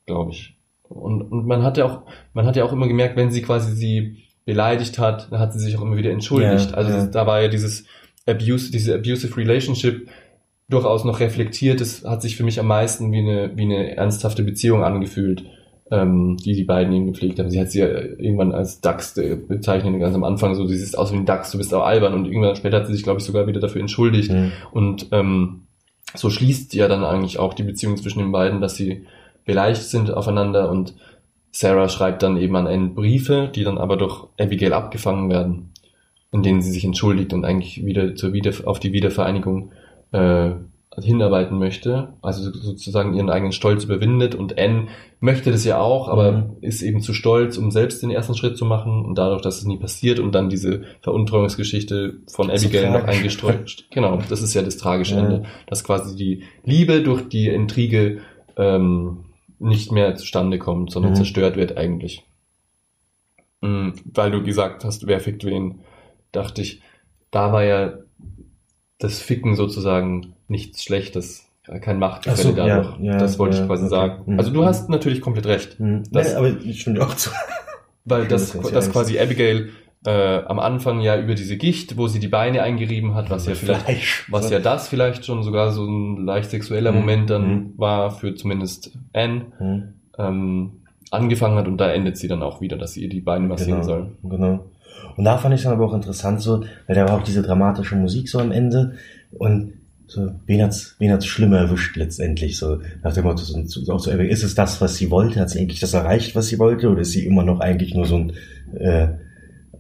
[0.07, 0.57] glaube ich.
[0.89, 2.03] Und, und man hat ja auch,
[2.33, 5.59] man hat ja auch immer gemerkt, wenn sie quasi sie beleidigt hat, dann hat sie
[5.59, 6.71] sich auch immer wieder entschuldigt.
[6.71, 7.07] Ja, also ja.
[7.07, 7.85] da war ja dieses
[8.27, 10.09] Abuse, diese abusive Relationship
[10.69, 11.81] durchaus noch reflektiert.
[11.81, 15.45] Es hat sich für mich am meisten wie eine, wie eine ernsthafte Beziehung angefühlt,
[15.91, 17.51] ähm, die die beiden eben gepflegt haben.
[17.51, 21.13] Sie hat sie ja irgendwann als Dachs bezeichnet, ganz am Anfang so, du siehst aus
[21.13, 23.27] wie ein Dachs, du bist auch albern und irgendwann später hat sie sich, glaube ich,
[23.27, 24.31] sogar wieder dafür entschuldigt.
[24.31, 24.53] Hm.
[24.73, 25.68] Und ähm,
[26.15, 29.07] so schließt ja dann eigentlich auch die Beziehung zwischen den beiden, dass sie
[29.45, 30.95] beleidigt sind aufeinander und
[31.51, 35.71] Sarah schreibt dann eben an Anne Briefe, die dann aber durch Abigail abgefangen werden,
[36.31, 39.73] in denen sie sich entschuldigt und eigentlich wieder zur wieder auf die Wiedervereinigung
[40.13, 40.51] äh,
[41.03, 44.89] hinarbeiten möchte, also sozusagen ihren eigenen Stolz überwindet und Anne
[45.21, 46.57] möchte das ja auch, aber Mhm.
[46.61, 49.65] ist eben zu stolz, um selbst den ersten Schritt zu machen und dadurch, dass es
[49.65, 53.87] nie passiert und dann diese Veruntreuungsgeschichte von So Abigail noch eingestreut.
[53.91, 55.21] Genau, das ist ja das tragische Ja.
[55.21, 58.21] Ende, dass quasi die Liebe durch die Intrige
[58.57, 59.25] ähm,
[59.59, 61.17] nicht mehr zustande kommt, sondern Mhm.
[61.17, 62.25] zerstört wird eigentlich.
[63.61, 65.81] Mhm, weil du gesagt hast, wer fickt wen,
[66.33, 66.81] dachte ich,
[67.31, 67.95] da war ja
[68.99, 71.47] das Ficken sozusagen nichts Schlechtes,
[71.81, 73.01] kein Machtgefälle Ach so, ja, dadurch.
[73.01, 73.91] ja, das wollte ja, ich quasi okay.
[73.91, 74.23] sagen.
[74.33, 74.39] Mhm.
[74.39, 75.79] Also du hast natürlich komplett recht.
[75.79, 76.03] Hm.
[76.11, 77.31] Das- nee, aber ich stimme dir auch zu.
[78.05, 79.69] Weil Ja, das, das das ja quasi Abigail
[80.07, 83.55] äh, am Anfang ja über diese Gicht, wo sie die Beine eingerieben hat, was ja
[83.55, 84.27] vielleicht, Fleisch.
[84.31, 86.99] was ja das vielleicht schon sogar so ein leicht sexueller Mhm.
[86.99, 87.73] Moment dann Mhm.
[87.77, 89.83] war für zumindest Anne, Hm.
[90.19, 90.73] ähm,
[91.11, 93.81] angefangen hat und da endet sie dann auch wieder, dass sie ihr die Beine massieren
[93.83, 94.13] Genau, soll.
[94.23, 94.65] genau.
[95.19, 97.97] Und da fand ich dann aber auch interessant so, weil da war auch diese dramatische
[97.97, 98.95] Musik so am Ende.
[99.33, 99.73] Und
[100.07, 102.57] so, wen hat's, wen hat's schlimmer erwischt letztendlich?
[102.57, 105.59] So, nach dem Motto, so, auch so, ist es das, was sie wollte, hat sie
[105.59, 108.33] eigentlich das erreicht, was sie wollte, oder ist sie immer noch eigentlich nur so ein,
[108.79, 109.09] äh,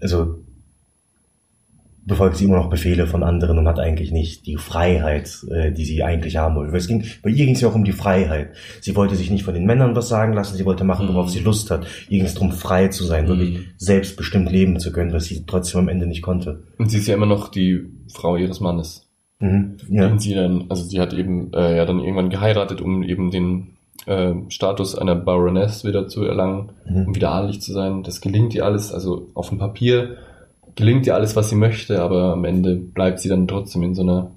[0.00, 0.40] also,
[2.08, 5.84] befolgt sie immer noch Befehle von anderen und hat eigentlich nicht die Freiheit, äh, die
[5.84, 6.72] sie eigentlich haben wollte.
[6.72, 8.48] Weil es ging, bei ihr ging es ja auch um die Freiheit.
[8.80, 11.30] Sie wollte sich nicht von den Männern was sagen lassen, sie wollte machen, worauf Mhm.
[11.30, 11.86] sie Lust hat.
[12.08, 13.64] Ihr ging es darum, frei zu sein, wirklich Mhm.
[13.76, 16.64] selbstbestimmt leben zu können, was sie trotzdem am Ende nicht konnte.
[16.78, 19.06] Und sie ist ja immer noch die Frau ihres Mannes.
[19.40, 19.76] Mhm.
[19.88, 20.08] Ja.
[20.08, 23.74] Den sie dann, also sie hat eben äh, ja dann irgendwann geheiratet, um eben den
[24.06, 27.14] äh, Status einer Baroness wieder zu erlangen, um Mhm.
[27.14, 28.02] wieder adelig zu sein.
[28.04, 30.16] Das gelingt ihr alles, also auf dem Papier
[30.78, 34.02] gelingt ihr alles, was sie möchte, aber am Ende bleibt sie dann trotzdem in so
[34.02, 34.30] einer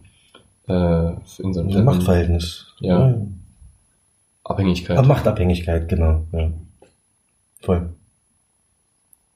[0.67, 2.65] äh, in so So ein einer Machtverhältnis.
[2.79, 3.15] Ja.
[4.43, 4.97] Abhängigkeit.
[4.97, 6.25] Aber Machtabhängigkeit, genau.
[6.31, 6.51] Ja.
[7.61, 7.89] Voll.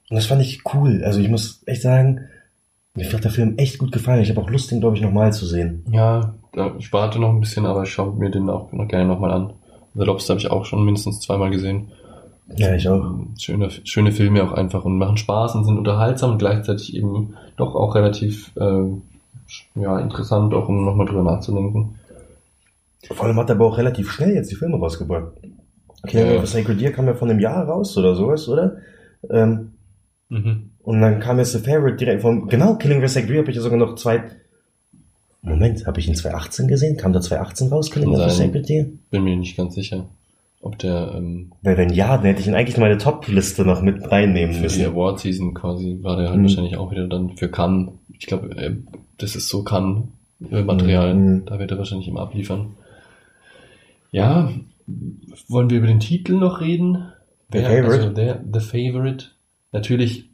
[0.10, 1.04] Und das fand ich cool.
[1.04, 2.22] Also ich muss echt sagen,
[2.96, 4.24] mir hat der Film echt gut gefallen.
[4.24, 5.86] Ich habe auch Lust, den, glaube ich, nochmal zu sehen.
[5.92, 6.34] Ja,
[6.80, 9.54] ich warte noch ein bisschen, aber ich schaue mir den auch noch gerne nochmal an.
[9.94, 11.92] The Lobster habe ich auch schon mindestens zweimal gesehen.
[12.56, 13.16] Ja, ich auch.
[13.40, 17.74] Schöne, schöne Filme auch einfach und machen Spaß und sind unterhaltsam und gleichzeitig eben doch
[17.76, 18.84] auch relativ äh,
[19.76, 21.96] ja, interessant, auch um nochmal drüber nachzudenken.
[23.12, 25.28] Vor allem hat er aber auch relativ schnell jetzt die Filme rausgebracht.
[26.04, 26.46] Okay, Ja.
[26.46, 28.78] Sacred Deer kam ja von einem Jahr raus oder sowas, oder?
[29.30, 29.72] Ähm,
[30.30, 30.72] Mhm.
[30.82, 33.56] und dann kam jetzt The Favorite direkt von, genau, Killing a Sacred Deer habe ich
[33.58, 34.24] ja sogar noch zwei,
[35.44, 36.98] Moment, habe ich ihn 2018 gesehen?
[36.98, 38.30] Kam da 2018 raus, Killing sein.
[38.32, 38.88] Sacred Deer?
[39.12, 40.06] Bin mir nicht ganz sicher,
[40.66, 43.82] ob der ähm, Weil wenn ja, dann hätte ich ihn eigentlich in meine Top-Liste noch
[43.82, 44.86] mit reinnehmen für die müssen.
[44.86, 46.44] Award-Season quasi war der halt Mhm.
[46.44, 47.90] wahrscheinlich auch wieder dann für Cannes.
[48.18, 48.76] Ich glaube, äh,
[49.18, 51.14] das ist so Cannes-Material.
[51.14, 51.46] Mhm.
[51.46, 52.72] Da wird er wahrscheinlich immer abliefern.
[54.12, 54.52] Ja,
[55.48, 57.06] wollen wir über den Titel noch reden?
[57.52, 58.04] The Wer- Favorite?
[58.04, 59.26] Also der, The Favorite.
[59.72, 60.30] Natürlich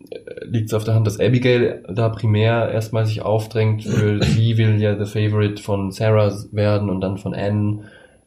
[0.45, 3.83] liegt es auf der Hand, dass Abigail da primär erstmal sich aufdrängt.
[3.83, 7.83] Für sie will ja The Favorite von Sarah werden und dann von Anne.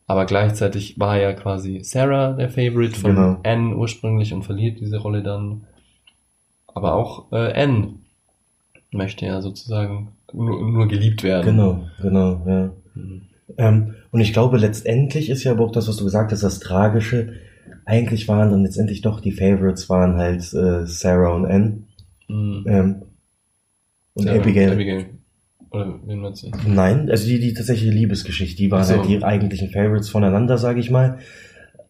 [0.07, 3.41] Aber gleichzeitig war ja quasi Sarah der Favorite von Genau.
[3.43, 5.65] Anne ursprünglich und verliert diese Rolle dann.
[6.67, 7.95] Aber auch äh, Anne
[8.91, 11.47] möchte ja sozusagen nur, nur geliebt werden.
[11.47, 12.71] Genau, genau, ja.
[12.95, 13.23] Mhm.
[13.57, 16.61] Ähm, und ich glaube, letztendlich ist ja aber auch das, was du gesagt hast, das
[16.61, 17.35] Tragische.
[17.87, 21.79] Eigentlich waren dann letztendlich doch die Favorites waren halt äh, Sarah und Anne.
[22.29, 22.65] Mhm.
[22.67, 23.03] Ähm,
[24.15, 24.73] und Sarah, Abigail.
[24.73, 25.07] Abigail.
[25.75, 26.51] Oder wen meinst du?
[26.67, 28.97] Nein, also die, die tatsächliche Liebesgeschichte, die waren so.
[28.97, 31.19] halt die eigentlichen Favorites voneinander, sage ich mal.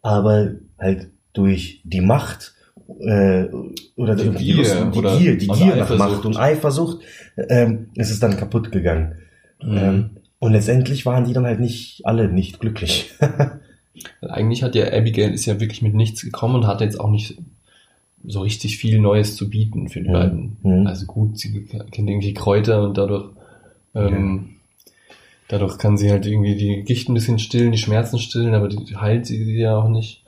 [0.02, 2.54] Aber halt durch die Macht
[3.00, 3.44] äh,
[3.96, 5.96] oder Die die, Gier Lust- die oder- Gier, die Gier nach.
[5.96, 7.02] Macht und Eifersucht
[7.48, 9.14] ähm, ist es dann kaputt gegangen.
[9.62, 9.76] Mhm.
[9.78, 13.12] Ähm, und letztendlich waren die dann halt nicht alle nicht glücklich.
[14.20, 17.38] Eigentlich hat ja Abigail ist ja wirklich mit nichts gekommen und hat jetzt auch nicht
[18.26, 20.12] so richtig viel Neues zu bieten für die Mhm.
[20.12, 20.56] beiden.
[20.62, 20.86] Mhm.
[20.86, 23.30] Also gut, sie kennt irgendwie Kräuter und dadurch,
[23.94, 24.56] ähm,
[25.48, 28.96] dadurch kann sie halt irgendwie die Gicht ein bisschen stillen, die Schmerzen stillen, aber die
[28.96, 30.22] heilt sie ja auch nicht.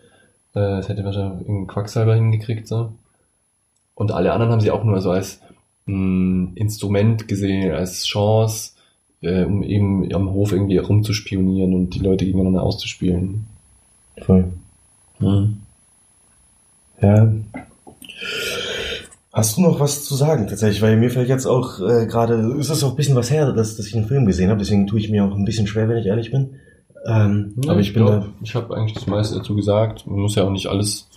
[0.54, 2.92] Äh, Das hätte wahrscheinlich irgendein Quacksalber hingekriegt, so.
[3.94, 5.40] Und alle anderen haben sie auch nur so als
[5.86, 8.72] mh, Instrument gesehen, als Chance,
[9.22, 13.46] äh, um eben am Hof irgendwie rumzuspionieren und die Leute gegeneinander auszuspielen.
[14.22, 14.52] Voll.
[17.00, 17.32] Ja.
[19.38, 20.80] Hast du noch was zu sagen tatsächlich?
[20.80, 23.76] Weil mir fällt jetzt auch äh, gerade, ist es auch ein bisschen was her, dass,
[23.76, 25.98] dass ich einen Film gesehen habe, deswegen tue ich mir auch ein bisschen schwer, wenn
[25.98, 26.54] ich ehrlich bin.
[27.06, 30.06] Ähm, Ja, aber ich, bin glaub, ich habe eigentlich das meiste dazu gesagt.
[30.06, 31.08] Man muss ja auch nicht alles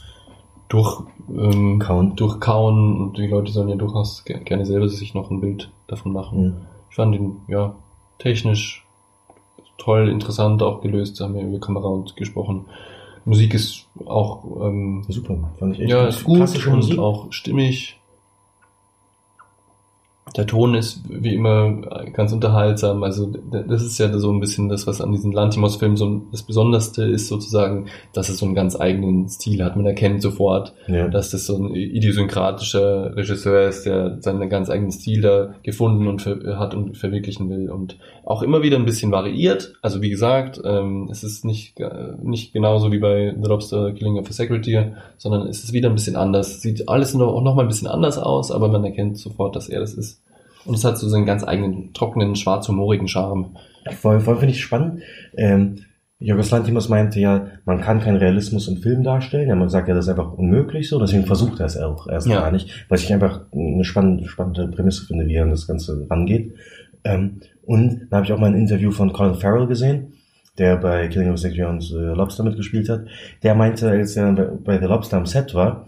[0.67, 2.15] durch, ähm, Kauen.
[2.17, 6.13] durchkauen und die Leute sollen ja durchaus ge- gerne selber sich noch ein Bild davon
[6.13, 6.19] da.
[6.21, 6.41] machen.
[6.43, 6.55] Mhm.
[6.89, 7.75] Ich fand ihn, ja,
[8.19, 8.85] technisch
[9.77, 11.19] toll, interessant auch gelöst.
[11.19, 12.65] Da haben wir über Kamera und gesprochen.
[13.25, 16.99] Musik ist auch, ähm, Super, fand ich echt ja, ist gut und Musik.
[16.99, 17.98] auch stimmig.
[20.35, 21.81] Der Ton ist wie immer
[22.13, 23.03] ganz unterhaltsam.
[23.03, 23.31] Also
[23.67, 27.27] das ist ja so ein bisschen das, was an diesen Lantimos-Filmen so das Besonderste ist
[27.27, 29.75] sozusagen, dass es so einen ganz eigenen Stil hat.
[29.75, 31.07] Man erkennt sofort, Ja.
[31.07, 36.25] dass das so ein idiosynkratischer Regisseur ist, der seinen ganz eigenen Stil da gefunden und
[36.25, 37.97] hat und verwirklichen will und
[38.29, 39.73] auch immer wieder ein bisschen variiert.
[39.81, 44.19] Also wie gesagt, ähm, es ist nicht, äh, nicht genauso wie bei The Lobster Killing
[44.19, 46.61] of a Secretary, sondern es ist wieder ein bisschen anders.
[46.61, 49.67] Sieht alles noch, auch noch mal ein bisschen anders aus, aber man erkennt sofort, dass
[49.67, 50.21] er das ist.
[50.65, 53.55] Und es hat so seinen ganz eigenen, trockenen, schwarzhumorigen Charme.
[53.99, 55.01] Voll, voll finde ich spannend.
[55.35, 55.79] Ähm,
[56.19, 59.49] Jorgos Lantimos meinte ja, man kann keinen Realismus im Film darstellen.
[59.49, 60.99] Er hat gesagt, ja, das ist einfach unmöglich so.
[60.99, 62.41] Deswegen versucht er es auch erst Ja.
[62.41, 66.05] gar nicht, weil ich einfach eine spannende, spannende Prämisse finde, wie er an das Ganze
[66.09, 66.53] rangeht.
[67.03, 70.13] Ähm, und da habe ich auch mal ein Interview von Colin Farrell gesehen,
[70.57, 73.05] der bei Killing of Deer und äh, Lobster mitgespielt hat.
[73.43, 75.87] Der meinte, als er bei, bei The Lobster am Set war,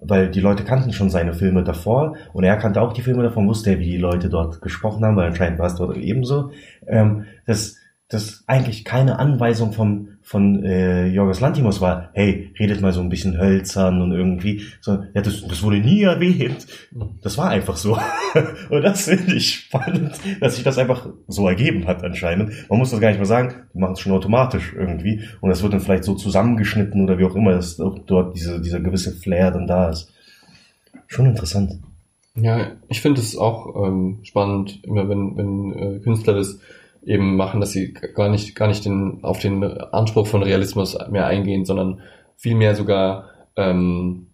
[0.00, 3.48] weil die Leute kannten schon seine Filme davor und er kannte auch die Filme davon,
[3.48, 6.50] wusste er, wie die Leute dort gesprochen haben, weil anscheinend war es dort ebenso,
[6.86, 7.77] ähm, dass
[8.08, 13.10] dass eigentlich keine Anweisung vom, von äh, Jorgos Lantimos war, hey, redet mal so ein
[13.10, 16.66] bisschen hölzern und irgendwie, so, ja, das, das wurde nie erwähnt.
[17.22, 17.98] Das war einfach so.
[18.70, 22.52] und das finde ich spannend, dass sich das einfach so ergeben hat anscheinend.
[22.70, 25.20] Man muss das gar nicht mehr sagen, die machen es schon automatisch irgendwie.
[25.42, 28.80] Und das wird dann vielleicht so zusammengeschnitten oder wie auch immer, dass dort diese, dieser
[28.80, 30.10] gewisse Flair dann da ist.
[31.08, 31.78] Schon interessant.
[32.36, 36.58] Ja, ich finde es auch ähm, spannend, immer wenn, wenn äh, Künstler das
[37.08, 41.26] eben machen, dass sie gar nicht, gar nicht den, auf den Anspruch von Realismus mehr
[41.26, 42.00] eingehen, sondern
[42.36, 44.26] vielmehr sogar ähm,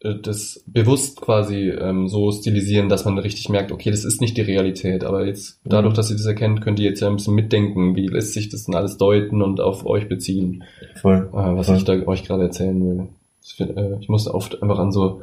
[0.00, 4.36] äh, das bewusst quasi ähm, so stilisieren, dass man richtig merkt, okay, das ist nicht
[4.36, 7.34] die Realität, aber jetzt dadurch, dass ihr das erkennt, könnt ihr jetzt ja ein bisschen
[7.34, 10.64] mitdenken, wie lässt sich das denn alles deuten und auf euch beziehen
[11.00, 11.28] Voll.
[11.32, 11.76] äh, was Voll.
[11.76, 13.08] ich da euch gerade erzählen will.
[13.56, 15.20] Find- äh, Ich muss oft einfach an so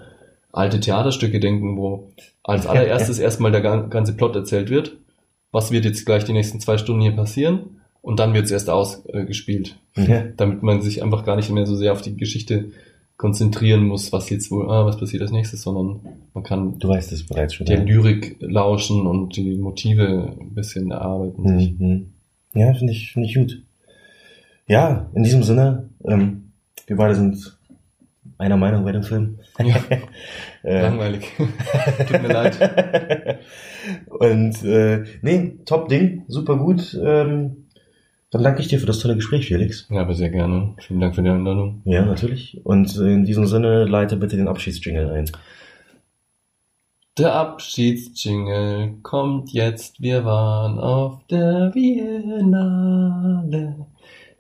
[0.54, 2.12] alte Theaterstücke denken, wo
[2.44, 4.96] als allererstes erstmal der gan- ganze Plot erzählt wird.
[5.56, 7.78] Was wird jetzt gleich die nächsten zwei Stunden hier passieren?
[8.02, 10.24] Und dann wird es erst ausgespielt, Ja.
[10.36, 12.66] damit man sich einfach gar nicht mehr so sehr auf die Geschichte
[13.16, 16.02] konzentrieren muss, was jetzt wohl, ah, was passiert als nächstes, sondern
[16.34, 17.66] man kann Du weißt es bereits schon.
[17.68, 17.84] der ja.
[17.86, 21.42] Lyrik lauschen und die Motive ein bisschen erarbeiten.
[21.44, 22.14] Mhm.
[22.54, 23.62] Ja, finde ich, finde ich gut.
[24.68, 26.52] Ja, in diesem Sinne, ähm,
[26.88, 27.58] wir beide sind
[28.38, 29.40] einer Meinung bei dem Film.
[29.64, 29.78] Ja.
[30.64, 31.28] Äh, Langweilig.
[32.08, 32.58] Tut mir leid.
[34.08, 36.98] Und äh, nee, top Ding, super gut.
[37.02, 37.68] Ähm,
[38.32, 39.88] dann danke ich dir für das tolle Gespräch, Felix.
[39.90, 40.74] Ja, aber sehr gerne.
[40.80, 41.82] Vielen Dank für die Einladung.
[41.86, 42.60] Ja, natürlich.
[42.66, 45.30] Und in diesem Sinne leite bitte den Abschiedsjingle ein.
[47.18, 50.02] Der Abschiedsjingle kommt jetzt.
[50.02, 53.76] Wir waren auf der Biennale.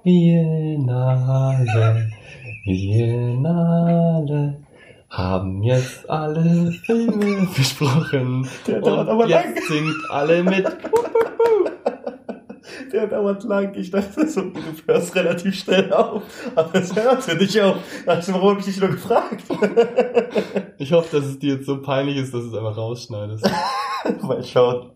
[0.03, 2.09] Biennale.
[2.65, 4.57] Biennale.
[5.17, 8.47] Haben jetzt alle Filme besprochen.
[8.67, 9.55] Der dauert aber Und lang.
[9.55, 10.65] jetzt singt alle mit.
[12.91, 13.73] Der dauert lang.
[13.75, 16.23] Ich dachte so, du hörst relativ schnell auf.
[16.55, 17.77] Aber es hörte nicht auf.
[18.05, 19.43] Also, warum habe ich dich nur gefragt?
[20.77, 23.49] Ich hoffe, dass es dir jetzt so peinlich ist, dass du es einfach rausschneidest.
[24.21, 24.91] Mal schauen.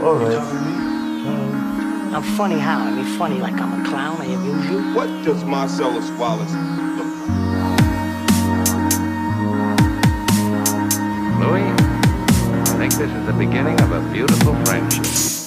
[0.00, 0.38] Alright.
[2.14, 2.78] I'm funny how?
[2.86, 4.16] I mean, funny like I'm a clown.
[4.22, 4.78] I amuse you.
[4.94, 6.54] What does Marcellus Wallace
[11.38, 15.37] Louis, I think this is the beginning of a beautiful friendship.